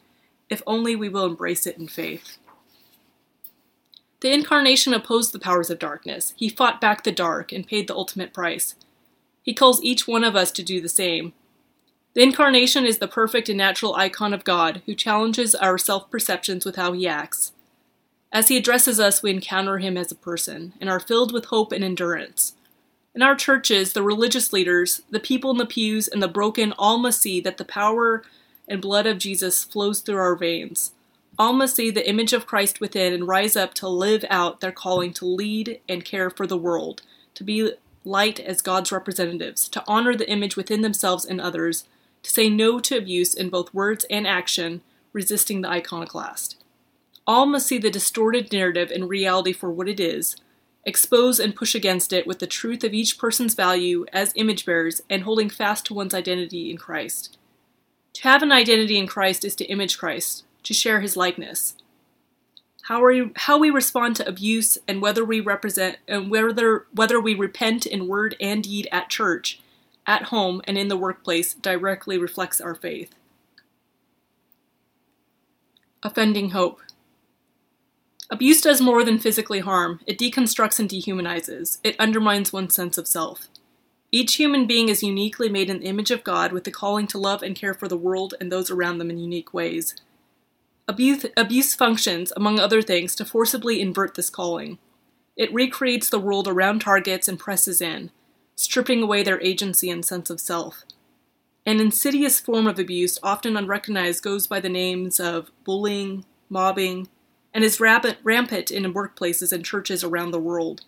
[0.49, 2.38] if only we will embrace it in faith.
[4.20, 6.33] The Incarnation opposed the powers of darkness.
[6.37, 8.75] He fought back the dark and paid the ultimate price.
[9.47, 11.33] He calls each one of us to do the same.
[12.15, 16.65] The Incarnation is the perfect and natural icon of God who challenges our self perceptions
[16.65, 17.53] with how he acts.
[18.33, 21.71] As he addresses us, we encounter him as a person and are filled with hope
[21.73, 22.55] and endurance.
[23.15, 26.99] In our churches, the religious leaders, the people in the pews, and the broken all
[26.99, 28.25] must see that the power
[28.69, 30.93] and blood of Jesus flows through our veins.
[31.39, 34.73] All must see the image of Christ within and rise up to live out their
[34.73, 37.03] calling to lead and care for the world,
[37.35, 37.73] to be
[38.07, 41.85] light as God's representatives, to honor the image within themselves and others,
[42.23, 44.81] to say no to abuse in both words and action,
[45.12, 46.62] resisting the iconoclast.
[47.27, 50.37] All must see the distorted narrative and reality for what it is,
[50.85, 55.03] expose and push against it with the truth of each person's value as image bearers
[55.11, 57.37] and holding fast to one's identity in Christ.
[58.14, 61.75] To have an identity in Christ is to image Christ, to share his likeness
[62.87, 67.35] how we how we respond to abuse and whether we represent and whether whether we
[67.35, 69.61] repent in word and deed at church,
[70.07, 73.12] at home and in the workplace directly reflects our faith.
[76.05, 76.81] Offending hope.
[78.31, 79.99] Abuse does more than physically harm.
[80.07, 81.79] It deconstructs and dehumanizes.
[81.83, 83.49] It undermines one's sense of self.
[84.12, 87.18] Each human being is uniquely made in the image of God with the calling to
[87.18, 89.96] love and care for the world and those around them in unique ways.
[90.88, 94.79] Abuse, abuse functions, among other things, to forcibly invert this calling.
[95.37, 98.11] It recreates the world around targets and presses in,
[98.55, 100.85] stripping away their agency and sense of self.
[101.66, 107.09] An insidious form of abuse, often unrecognized, goes by the names of bullying, mobbing,
[107.53, 110.83] and is rampant, rampant in workplaces and churches around the world.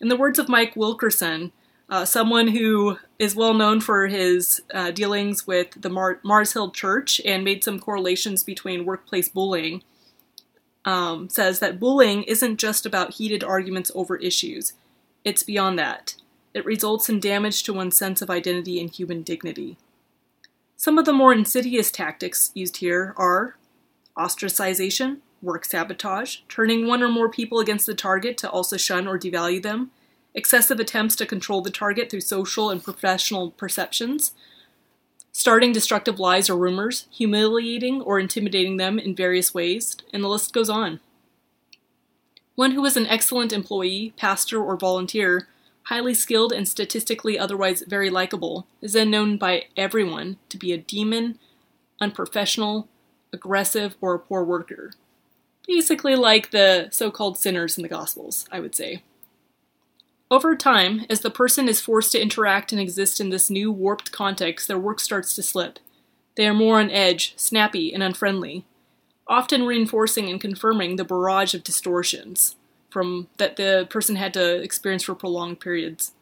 [0.00, 1.52] In the words of Mike Wilkerson,
[1.90, 6.70] uh, someone who is well known for his uh, dealings with the Mar- Mars Hill
[6.70, 9.82] Church and made some correlations between workplace bullying,
[10.84, 14.74] um, says that bullying isn't just about heated arguments over issues,
[15.24, 16.14] it's beyond that.
[16.54, 19.76] It results in damage to one's sense of identity and human dignity.
[20.76, 23.56] Some of the more insidious tactics used here are
[24.16, 29.18] ostracization, work sabotage, turning one or more people against the target to also shun or
[29.18, 29.90] devalue them,
[30.34, 34.32] excessive attempts to control the target through social and professional perceptions,
[35.32, 40.52] starting destructive lies or rumors, humiliating or intimidating them in various ways, and the list
[40.52, 41.00] goes on.
[42.54, 45.48] One who is an excellent employee, pastor, or volunteer,
[45.84, 50.78] highly skilled and statistically otherwise very likable, is then known by everyone to be a
[50.78, 51.38] demon,
[52.00, 52.88] unprofessional,
[53.32, 54.92] aggressive, or a poor worker.
[55.66, 59.02] Basically, like the so called sinners in the Gospels, I would say.
[60.30, 64.12] Over time, as the person is forced to interact and exist in this new warped
[64.12, 65.80] context, their work starts to slip.
[66.36, 68.64] They are more on edge, snappy, and unfriendly,
[69.26, 72.54] often reinforcing and confirming the barrage of distortions
[72.90, 76.12] from that the person had to experience for prolonged periods.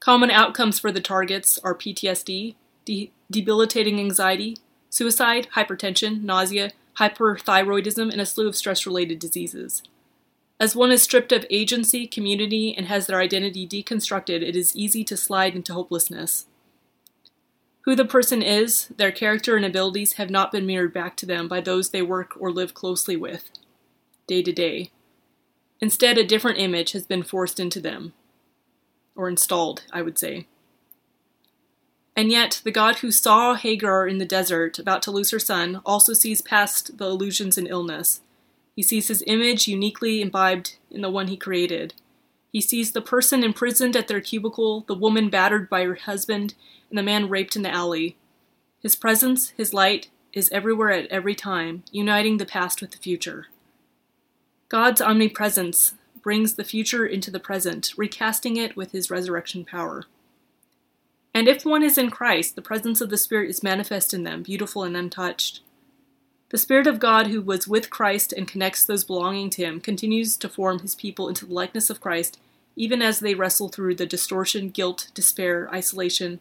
[0.00, 4.56] Common outcomes for the targets are PTSD, de- debilitating anxiety,
[4.90, 9.82] suicide, hypertension, nausea, hyperthyroidism, and a slew of stress related diseases.
[10.62, 15.02] As one is stripped of agency, community, and has their identity deconstructed, it is easy
[15.02, 16.46] to slide into hopelessness.
[17.80, 21.48] Who the person is, their character and abilities have not been mirrored back to them
[21.48, 23.50] by those they work or live closely with,
[24.28, 24.92] day to day.
[25.80, 28.12] Instead, a different image has been forced into them,
[29.16, 30.46] or installed, I would say.
[32.14, 35.80] And yet, the God who saw Hagar in the desert about to lose her son
[35.84, 38.20] also sees past the illusions and illness
[38.74, 41.94] he sees his image uniquely imbibed in the one he created.
[42.52, 46.54] He sees the person imprisoned at their cubicle, the woman battered by her husband,
[46.90, 48.16] and the man raped in the alley.
[48.80, 53.46] His presence, his light, is everywhere at every time, uniting the past with the future.
[54.68, 60.04] God's omnipresence brings the future into the present, recasting it with his resurrection power.
[61.34, 64.42] And if one is in Christ, the presence of the Spirit is manifest in them,
[64.42, 65.60] beautiful and untouched.
[66.52, 70.36] The Spirit of God, who was with Christ and connects those belonging to him, continues
[70.36, 72.38] to form his people into the likeness of Christ,
[72.76, 76.40] even as they wrestle through the distortion, guilt, despair, isolation,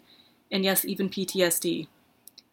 [0.51, 1.87] and yes, even PTSD.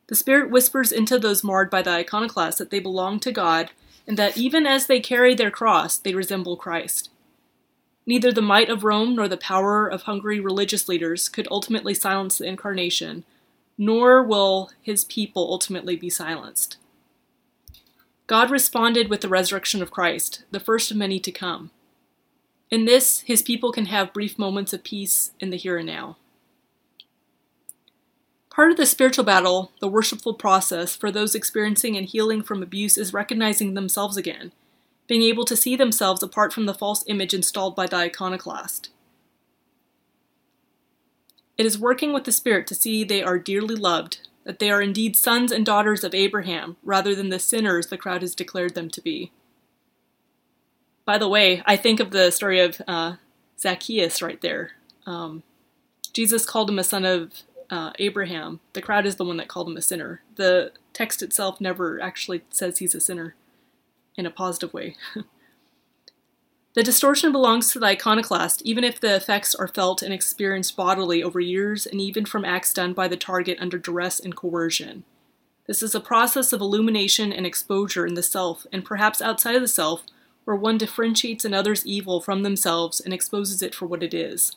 [0.06, 3.72] The Spirit whispers into those marred by the iconoclast that they belong to God,
[4.06, 7.10] and that even as they carry their cross, they resemble Christ.
[8.06, 12.38] Neither the might of Rome nor the power of hungry religious leaders could ultimately silence
[12.38, 13.24] the incarnation,
[13.76, 16.76] nor will his people ultimately be silenced.
[18.28, 21.72] God responded with the resurrection of Christ, the first of many to come.
[22.70, 26.16] In this, his people can have brief moments of peace in the here and now.
[28.50, 32.96] Part of the spiritual battle, the worshipful process for those experiencing and healing from abuse
[32.96, 34.52] is recognizing themselves again
[35.08, 38.90] being able to see themselves apart from the false image installed by the iconoclast.
[41.56, 44.80] It is working with the Spirit to see they are dearly loved, that they are
[44.80, 48.88] indeed sons and daughters of Abraham, rather than the sinners the crowd has declared them
[48.88, 49.30] to be.
[51.04, 53.16] By the way, I think of the story of uh,
[53.60, 54.70] Zacchaeus right there.
[55.04, 55.42] Um,
[56.14, 58.60] Jesus called him a son of uh, Abraham.
[58.72, 60.22] The crowd is the one that called him a sinner.
[60.36, 63.34] The text itself never actually says he's a sinner
[64.16, 64.96] in a positive way.
[66.78, 71.24] the distortion belongs to the iconoclast, even if the effects are felt and experienced bodily
[71.24, 75.02] over years and even from acts done by the target under duress and coercion.
[75.66, 79.60] This is a process of illumination and exposure in the self, and perhaps outside of
[79.60, 80.04] the self,
[80.44, 84.54] where one differentiates another's evil from themselves and exposes it for what it is.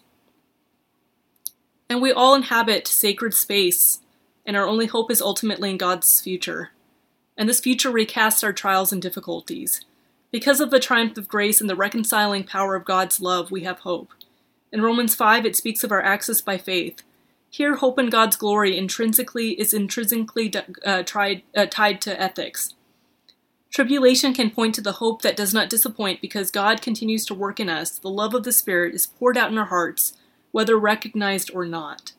[1.89, 4.01] And we all inhabit sacred space,
[4.45, 6.69] and our only hope is ultimately in God's future
[7.37, 9.83] and this future recasts our trials and difficulties.
[10.31, 13.79] Because of the triumph of grace and the reconciling power of God's love, we have
[13.79, 14.13] hope.
[14.71, 17.03] In Romans 5, it speaks of our access by faith.
[17.49, 20.53] Here, hope in God's glory intrinsically is intrinsically
[20.85, 22.73] uh, tried, uh, tied to ethics.
[23.69, 27.59] Tribulation can point to the hope that does not disappoint because God continues to work
[27.59, 27.99] in us.
[27.99, 30.13] The love of the Spirit is poured out in our hearts,
[30.51, 32.13] whether recognized or not.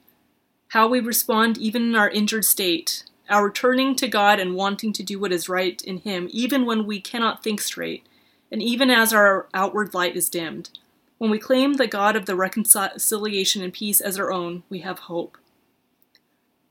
[0.69, 5.03] How we respond, even in our injured state, our turning to God and wanting to
[5.03, 8.07] do what is right in Him, even when we cannot think straight,
[8.51, 10.71] and even as our outward light is dimmed.
[11.19, 15.01] When we claim the God of the reconciliation and peace as our own, we have
[15.01, 15.39] hope.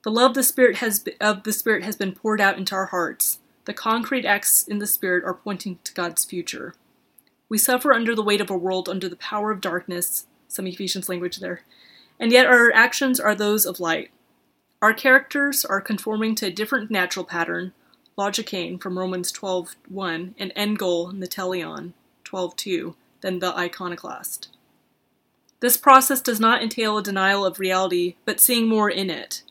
[0.04, 3.40] The love the Spirit has, of the Spirit has been poured out into our hearts.
[3.66, 6.74] The concrete acts in the Spirit are pointing to God's future.
[7.48, 11.08] We suffer under the weight of a world under the power of darkness, some Ephesians
[11.08, 11.62] language there,
[12.20, 14.10] and yet our actions are those of light.
[14.82, 17.74] Our characters are conforming to a different natural pattern,
[18.18, 21.94] logikane from Romans 12.1 and end goal Natelion
[22.26, 24.48] 12.2 than the iconoclast.
[25.60, 29.44] This process does not entail a denial of reality, but seeing more in it.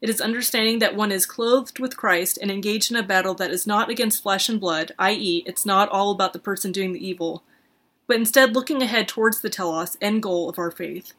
[0.00, 3.50] It is understanding that one is clothed with Christ and engaged in a battle that
[3.50, 7.04] is not against flesh and blood, i.e., it's not all about the person doing the
[7.04, 7.42] evil,
[8.06, 11.12] but instead looking ahead towards the telos, end goal of our faith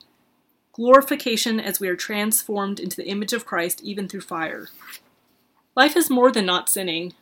[0.74, 4.70] glorification as we are transformed into the image of Christ even through fire.
[5.76, 7.14] Life is more than not sinning.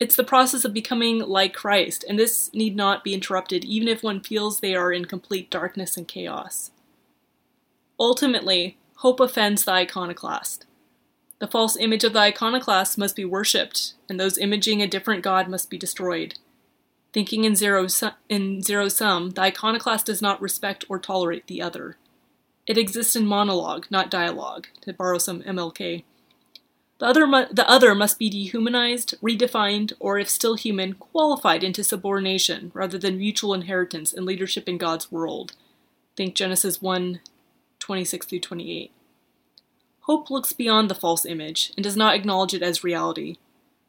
[0.00, 4.02] It's the process of becoming like Christ, and this need not be interrupted even if
[4.02, 6.70] one feels they are in complete darkness and chaos.
[7.98, 10.66] Ultimately, hope offends the iconoclast.
[11.38, 15.48] The false image of the iconoclast must be worshipped, and those imaging a different god
[15.48, 16.34] must be destroyed.
[17.12, 17.86] Thinking in zero,
[18.28, 21.96] in zero sum, the iconoclast does not respect or tolerate the other.
[22.66, 26.04] It exists in monologue, not dialogue, to borrow some MLK.
[26.98, 31.84] The other, mu- the other must be dehumanized, redefined, or if still human, qualified into
[31.84, 35.54] subordination rather than mutual inheritance and leadership in God's world.
[36.16, 37.20] Think Genesis 1
[37.80, 38.92] 26 through 28.
[40.02, 43.36] Hope looks beyond the false image and does not acknowledge it as reality.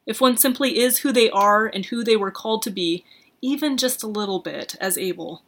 [0.06, 3.04] If one simply is who they are and who they were called to be,
[3.40, 5.42] even just a little bit, as Abel,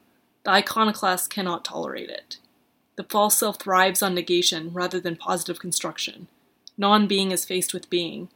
[0.44, 2.38] the iconoclast cannot tolerate it.
[2.98, 6.26] The false self thrives on negation rather than positive construction.
[6.76, 8.28] Non being is faced with being.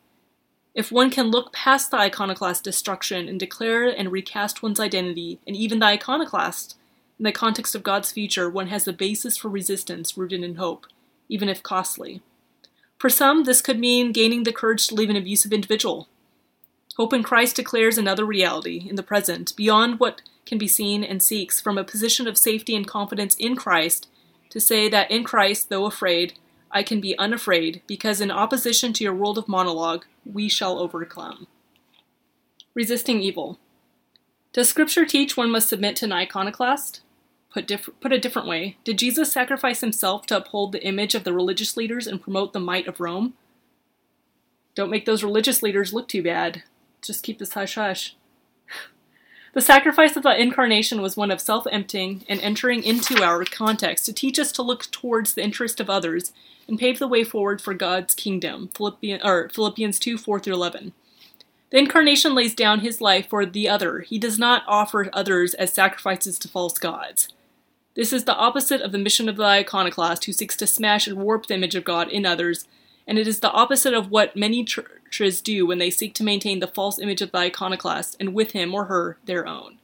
[0.73, 5.57] If one can look past the iconoclast destruction and declare and recast one's identity, and
[5.57, 6.77] even the iconoclast,
[7.19, 10.87] in the context of God's future, one has the basis for resistance rooted in hope,
[11.29, 12.23] even if costly.
[12.99, 16.07] For some, this could mean gaining the courage to leave an abusive individual.
[16.97, 21.21] Hope in Christ declares another reality in the present, beyond what can be seen, and
[21.21, 24.07] seeks, from a position of safety and confidence in Christ,
[24.53, 26.35] to say that in Christ, though afraid,
[26.71, 31.47] I can be unafraid, because in opposition to your world of monologue, we shall overcome.
[32.75, 33.59] Resisting evil.
[34.53, 37.01] Does Scripture teach one must submit to an iconoclast?
[37.51, 41.25] Put, diff- put a different way, did Jesus sacrifice himself to uphold the image of
[41.25, 43.33] the religious leaders and promote the might of Rome?
[44.75, 46.63] Don't make those religious leaders look too bad.
[47.01, 48.17] Just keep this hush hush.
[49.53, 54.07] The sacrifice of the incarnation was one of self emptying and entering into our context
[54.07, 56.33] to teach us to look towards the interest of others
[56.67, 58.71] and pave the way forward for God's kingdom.
[58.75, 60.93] Philippians, or Philippians 2 4 through 11.
[61.71, 64.01] The incarnation lays down his life for the other.
[64.01, 67.29] He does not offer others as sacrifices to false gods.
[67.95, 71.19] This is the opposite of the mission of the iconoclast who seeks to smash and
[71.19, 72.67] warp the image of God in others,
[73.07, 76.61] and it is the opposite of what many churches do when they seek to maintain
[76.61, 79.79] the false image of the iconoclast and with him or her their own.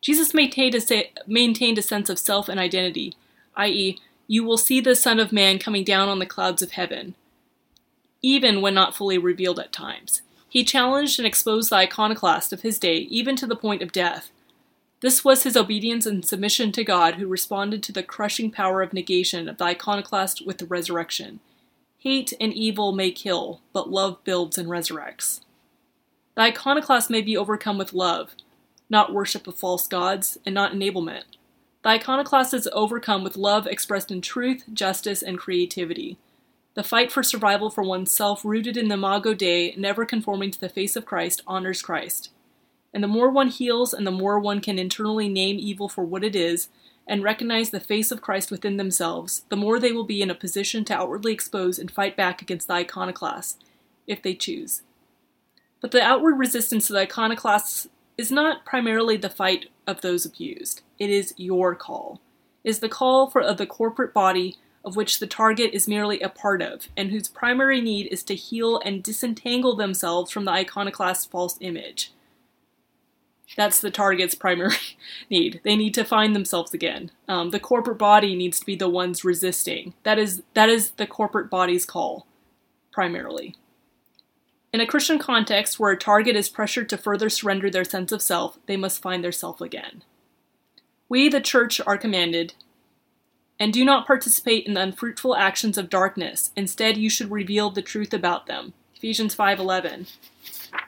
[0.00, 3.14] Jesus maintained a, maintained a sense of self and identity,
[3.56, 7.14] i.e., you will see the Son of Man coming down on the clouds of heaven,
[8.20, 10.22] even when not fully revealed at times.
[10.48, 14.30] He challenged and exposed the iconoclast of his day, even to the point of death,
[15.00, 18.92] this was his obedience and submission to God, who responded to the crushing power of
[18.92, 21.38] negation of the iconoclast with the resurrection.
[22.00, 25.40] Hate and evil may kill, but love builds and resurrects.
[26.36, 28.36] The iconoclast may be overcome with love,
[28.88, 31.24] not worship of false gods, and not enablement.
[31.82, 36.18] The iconoclast is overcome with love expressed in truth, justice, and creativity.
[36.74, 40.68] The fight for survival for oneself, rooted in the Imago Dei, never conforming to the
[40.68, 42.30] face of Christ, honors Christ.
[42.94, 46.22] And the more one heals and the more one can internally name evil for what
[46.22, 46.68] it is
[47.08, 50.34] and recognize the face of Christ within themselves, the more they will be in a
[50.34, 53.58] position to outwardly expose and fight back against the iconoclasts,
[54.06, 54.82] if they choose.
[55.80, 57.88] But the outward resistance to the iconoclasts
[58.18, 60.82] is not primarily the fight of those abused.
[60.98, 62.20] It is your call.
[62.62, 66.20] It is the call for of the corporate body of which the target is merely
[66.20, 70.50] a part of, and whose primary need is to heal and disentangle themselves from the
[70.50, 72.12] iconoclast's false image.
[73.56, 74.76] That's the target's primary
[75.30, 75.60] need.
[75.64, 77.10] They need to find themselves again.
[77.28, 79.94] Um, the corporate body needs to be the ones resisting.
[80.02, 82.26] That is that is the corporate body's call,
[82.92, 83.56] primarily.
[84.72, 88.20] In a Christian context where a target is pressured to further surrender their sense of
[88.20, 90.02] self, they must find their self again.
[91.08, 92.52] We, the church, are commanded,
[93.58, 96.52] and do not participate in the unfruitful actions of darkness.
[96.54, 98.74] Instead, you should reveal the truth about them.
[98.94, 100.06] Ephesians 5:11.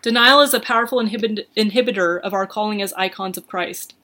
[0.02, 3.94] Denial is a powerful inhibit- inhibitor of our calling as icons of Christ.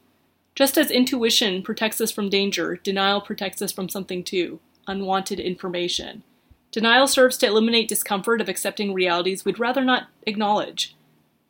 [0.54, 6.22] Just as intuition protects us from danger, denial protects us from something too unwanted information.
[6.70, 10.94] Denial serves to eliminate discomfort of accepting realities we'd rather not acknowledge.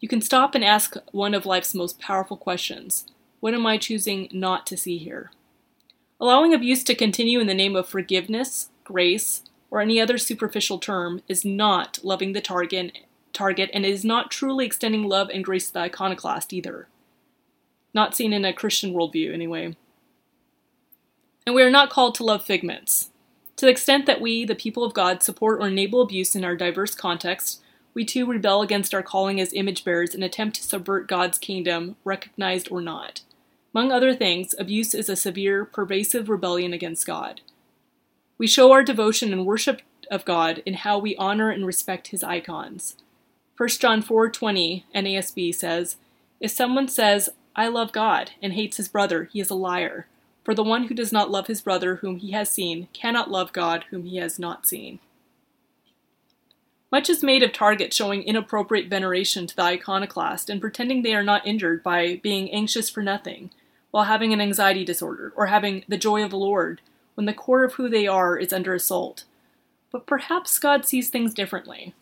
[0.01, 3.07] You can stop and ask one of life's most powerful questions
[3.41, 5.31] What am I choosing not to see here?
[6.21, 11.23] Allowing abuse to continue in the name of forgiveness, grace, or any other superficial term
[11.29, 12.99] is not loving the target
[13.37, 16.89] target and is not truly extending love and grace to the iconoclast either.
[17.95, 19.77] Not seen in a Christian worldview, anyway.
[21.47, 23.11] And we are not called to love figments.
[23.57, 26.57] To the extent that we, the people of God, support or enable abuse in our
[26.57, 27.61] diverse contexts,
[27.95, 31.97] we too rebel against our calling as image bearers and attempt to subvert God's kingdom,
[32.05, 33.23] recognized or not.
[33.75, 37.41] Among other things, abuse is a severe, pervasive rebellion against God.
[38.37, 39.81] We show our devotion and worship
[40.11, 42.97] of God in how we honor and respect his icons.
[43.57, 45.97] 1 John 4:20 NASB says,
[46.41, 50.07] "If someone says, I love God, and hates his brother, he is a liar.
[50.45, 53.55] For the one who does not love his brother whom he has seen cannot love
[53.55, 54.99] God whom he has not seen."
[56.93, 61.25] Much is made of targets showing inappropriate veneration to the iconoclast and pretending they are
[61.25, 63.51] not injured by being anxious for nothing,
[63.91, 66.83] while having an anxiety disorder, or having the joy of the Lord,
[67.15, 69.25] when the core of who they are is under assault.
[69.91, 71.95] But perhaps God sees things differently.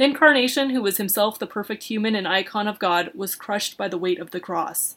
[0.00, 3.86] The Incarnation, who was himself the perfect human and icon of God, was crushed by
[3.86, 4.96] the weight of the cross.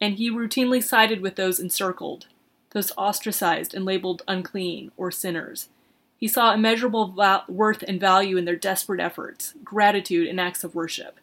[0.00, 2.26] And he routinely sided with those encircled,
[2.70, 5.68] those ostracized and labeled unclean or sinners.
[6.16, 7.14] He saw immeasurable
[7.46, 11.20] worth and value in their desperate efforts, gratitude, and acts of worship.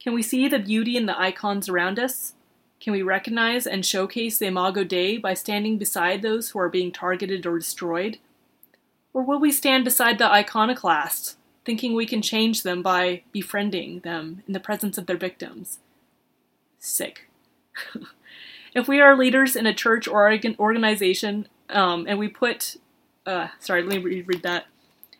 [0.00, 2.32] Can we see the beauty in the icons around us?
[2.80, 6.90] Can we recognize and showcase the Imago Dei by standing beside those who are being
[6.90, 8.18] targeted or destroyed?
[9.14, 11.35] Or will we stand beside the iconoclasts,
[11.66, 15.80] thinking we can change them by befriending them in the presence of their victims.
[16.78, 17.28] Sick.
[18.74, 22.76] if we are leaders in a church or organization, um, and we put,
[23.26, 24.66] uh, sorry, let me read that.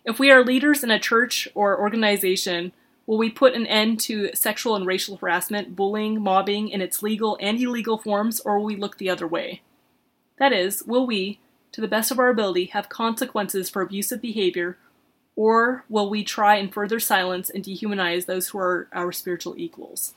[0.04, 2.70] If we are leaders in a church or organization,
[3.06, 7.36] will we put an end to sexual and racial harassment, bullying, mobbing in its legal
[7.40, 9.62] and illegal forms, or will we look the other way?
[10.38, 11.40] That is, will we,
[11.72, 14.78] to the best of our ability, have consequences for abusive behavior
[15.36, 20.14] or will we try and further silence and dehumanize those who are our spiritual equals?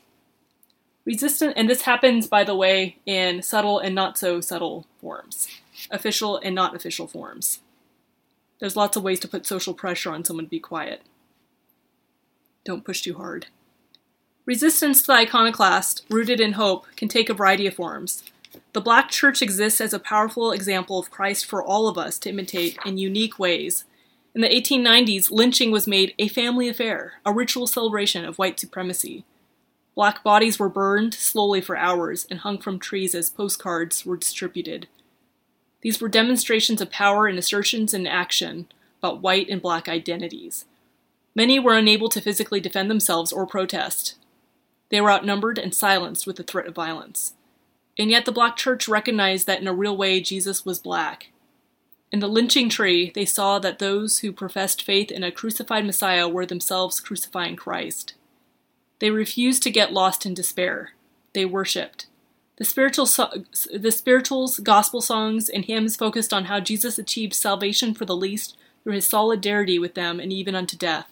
[1.05, 5.47] Resistant, and this happens, by the way, in subtle and not so subtle forms,
[5.91, 7.59] official and not official forms.
[8.59, 11.01] There's lots of ways to put social pressure on someone to be quiet.
[12.63, 13.47] Don't push too hard.
[14.45, 18.23] Resistance to the iconoclast, rooted in hope, can take a variety of forms.
[18.73, 22.29] The Black Church exists as a powerful example of Christ for all of us to
[22.29, 23.85] imitate in unique ways.
[24.39, 29.25] In the 1890s, lynching was made a family affair, a ritual celebration of white supremacy.
[29.95, 34.87] Black bodies were burned slowly for hours and hung from trees as postcards were distributed.
[35.81, 38.69] These were demonstrations of power and assertions in action
[39.03, 40.63] about white and black identities.
[41.35, 44.15] Many were unable to physically defend themselves or protest.
[44.87, 47.33] They were outnumbered and silenced with the threat of violence.
[47.97, 51.27] And yet the black church recognized that in a real way Jesus was black.
[52.11, 56.27] In the lynching tree, they saw that those who professed faith in a crucified Messiah
[56.27, 58.15] were themselves crucifying Christ.
[58.99, 60.93] They refused to get lost in despair.
[61.33, 62.07] They worshipped.
[62.57, 67.93] The spiritual so- the spirituals, gospel songs, and hymns focused on how Jesus achieved salvation
[67.93, 71.07] for the least through his solidarity with them and even unto death.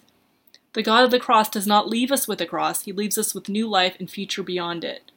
[0.73, 3.33] The God of the cross does not leave us with the cross, he leaves us
[3.33, 5.11] with new life and future beyond it.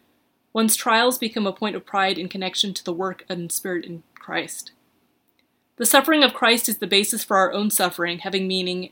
[0.53, 4.03] One's trials become a point of pride in connection to the work and spirit in
[4.15, 4.73] Christ.
[5.81, 8.91] The suffering of Christ is the basis for our own suffering, having meaning,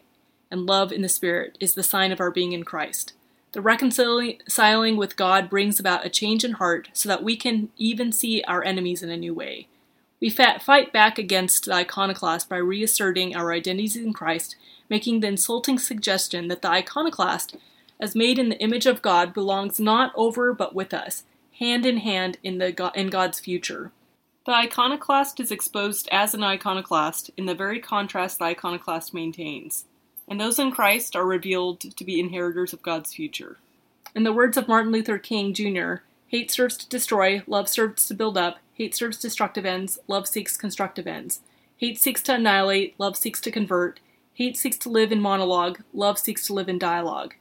[0.50, 3.12] and love in the Spirit is the sign of our being in Christ.
[3.52, 8.10] The reconciling with God brings about a change in heart so that we can even
[8.10, 9.68] see our enemies in a new way.
[10.18, 14.56] We fight back against the iconoclast by reasserting our identities in Christ,
[14.88, 17.54] making the insulting suggestion that the iconoclast,
[18.00, 21.24] as made in the image of God, belongs not over but with us,
[21.58, 23.92] hand in hand in, the, in God's future.
[24.48, 29.84] The iconoclast is exposed as an iconoclast in the very contrast the iconoclast maintains
[30.26, 33.58] and those in Christ are revealed to be inheritors of God's future.
[34.14, 35.96] In the words of Martin Luther King Jr.,
[36.28, 40.56] hate serves to destroy, love serves to build up, hate serves destructive ends, love seeks
[40.56, 41.40] constructive ends.
[41.76, 44.00] Hate seeks to annihilate, love seeks to convert.
[44.32, 47.34] Hate seeks to live in monologue, love seeks to live in dialogue.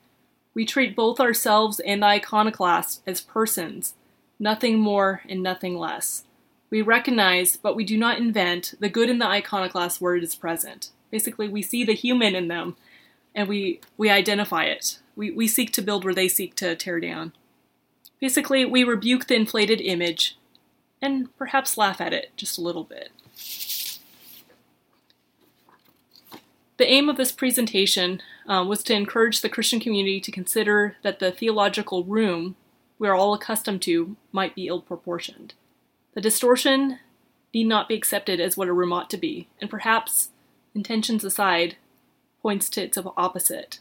[0.53, 3.93] We treat both ourselves and the iconoclast as persons,
[4.37, 6.25] nothing more and nothing less.
[6.69, 10.35] We recognize, but we do not invent, the good in the iconoclast where it is
[10.35, 10.91] present.
[11.11, 12.75] Basically, we see the human in them
[13.33, 14.99] and we, we identify it.
[15.15, 17.33] We, we seek to build where they seek to tear down.
[18.19, 20.37] Basically, we rebuke the inflated image
[21.01, 23.11] and perhaps laugh at it just a little bit.
[26.77, 31.19] The aim of this presentation uh, was to encourage the Christian community to consider that
[31.19, 32.55] the theological room
[32.99, 35.53] we are all accustomed to might be ill proportioned.
[36.17, 36.97] The distortion
[37.53, 40.31] need not be accepted as what a room ought to be, and perhaps
[40.73, 41.77] intentions aside,
[42.41, 43.77] points to its opposite.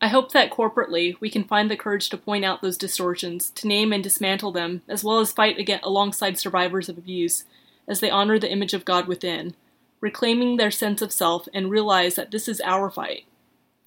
[0.00, 3.68] I hope that corporately we can find the courage to point out those distortions, to
[3.68, 7.44] name and dismantle them, as well as fight again alongside survivors of abuse
[7.86, 9.54] as they honor the image of God within,
[10.00, 13.26] reclaiming their sense of self and realize that this is our fight.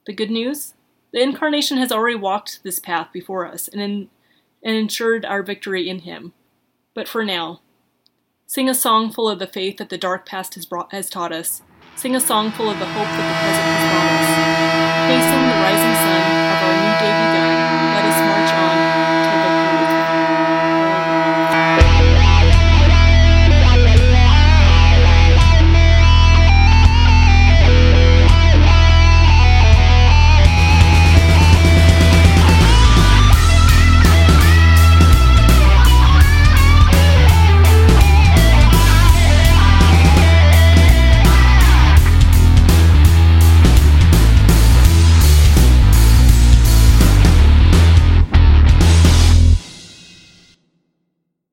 [0.05, 0.75] The good news?
[1.13, 4.09] The Incarnation has already walked this path before us and, in,
[4.61, 6.33] and ensured our victory in Him.
[6.95, 7.61] But for now,
[8.47, 11.31] sing a song full of the faith that the dark past has, brought, has taught
[11.31, 11.61] us
[11.95, 14.31] Sing a song full of the hope that the present has brought us.
[15.07, 16.34] Facing the rising sun,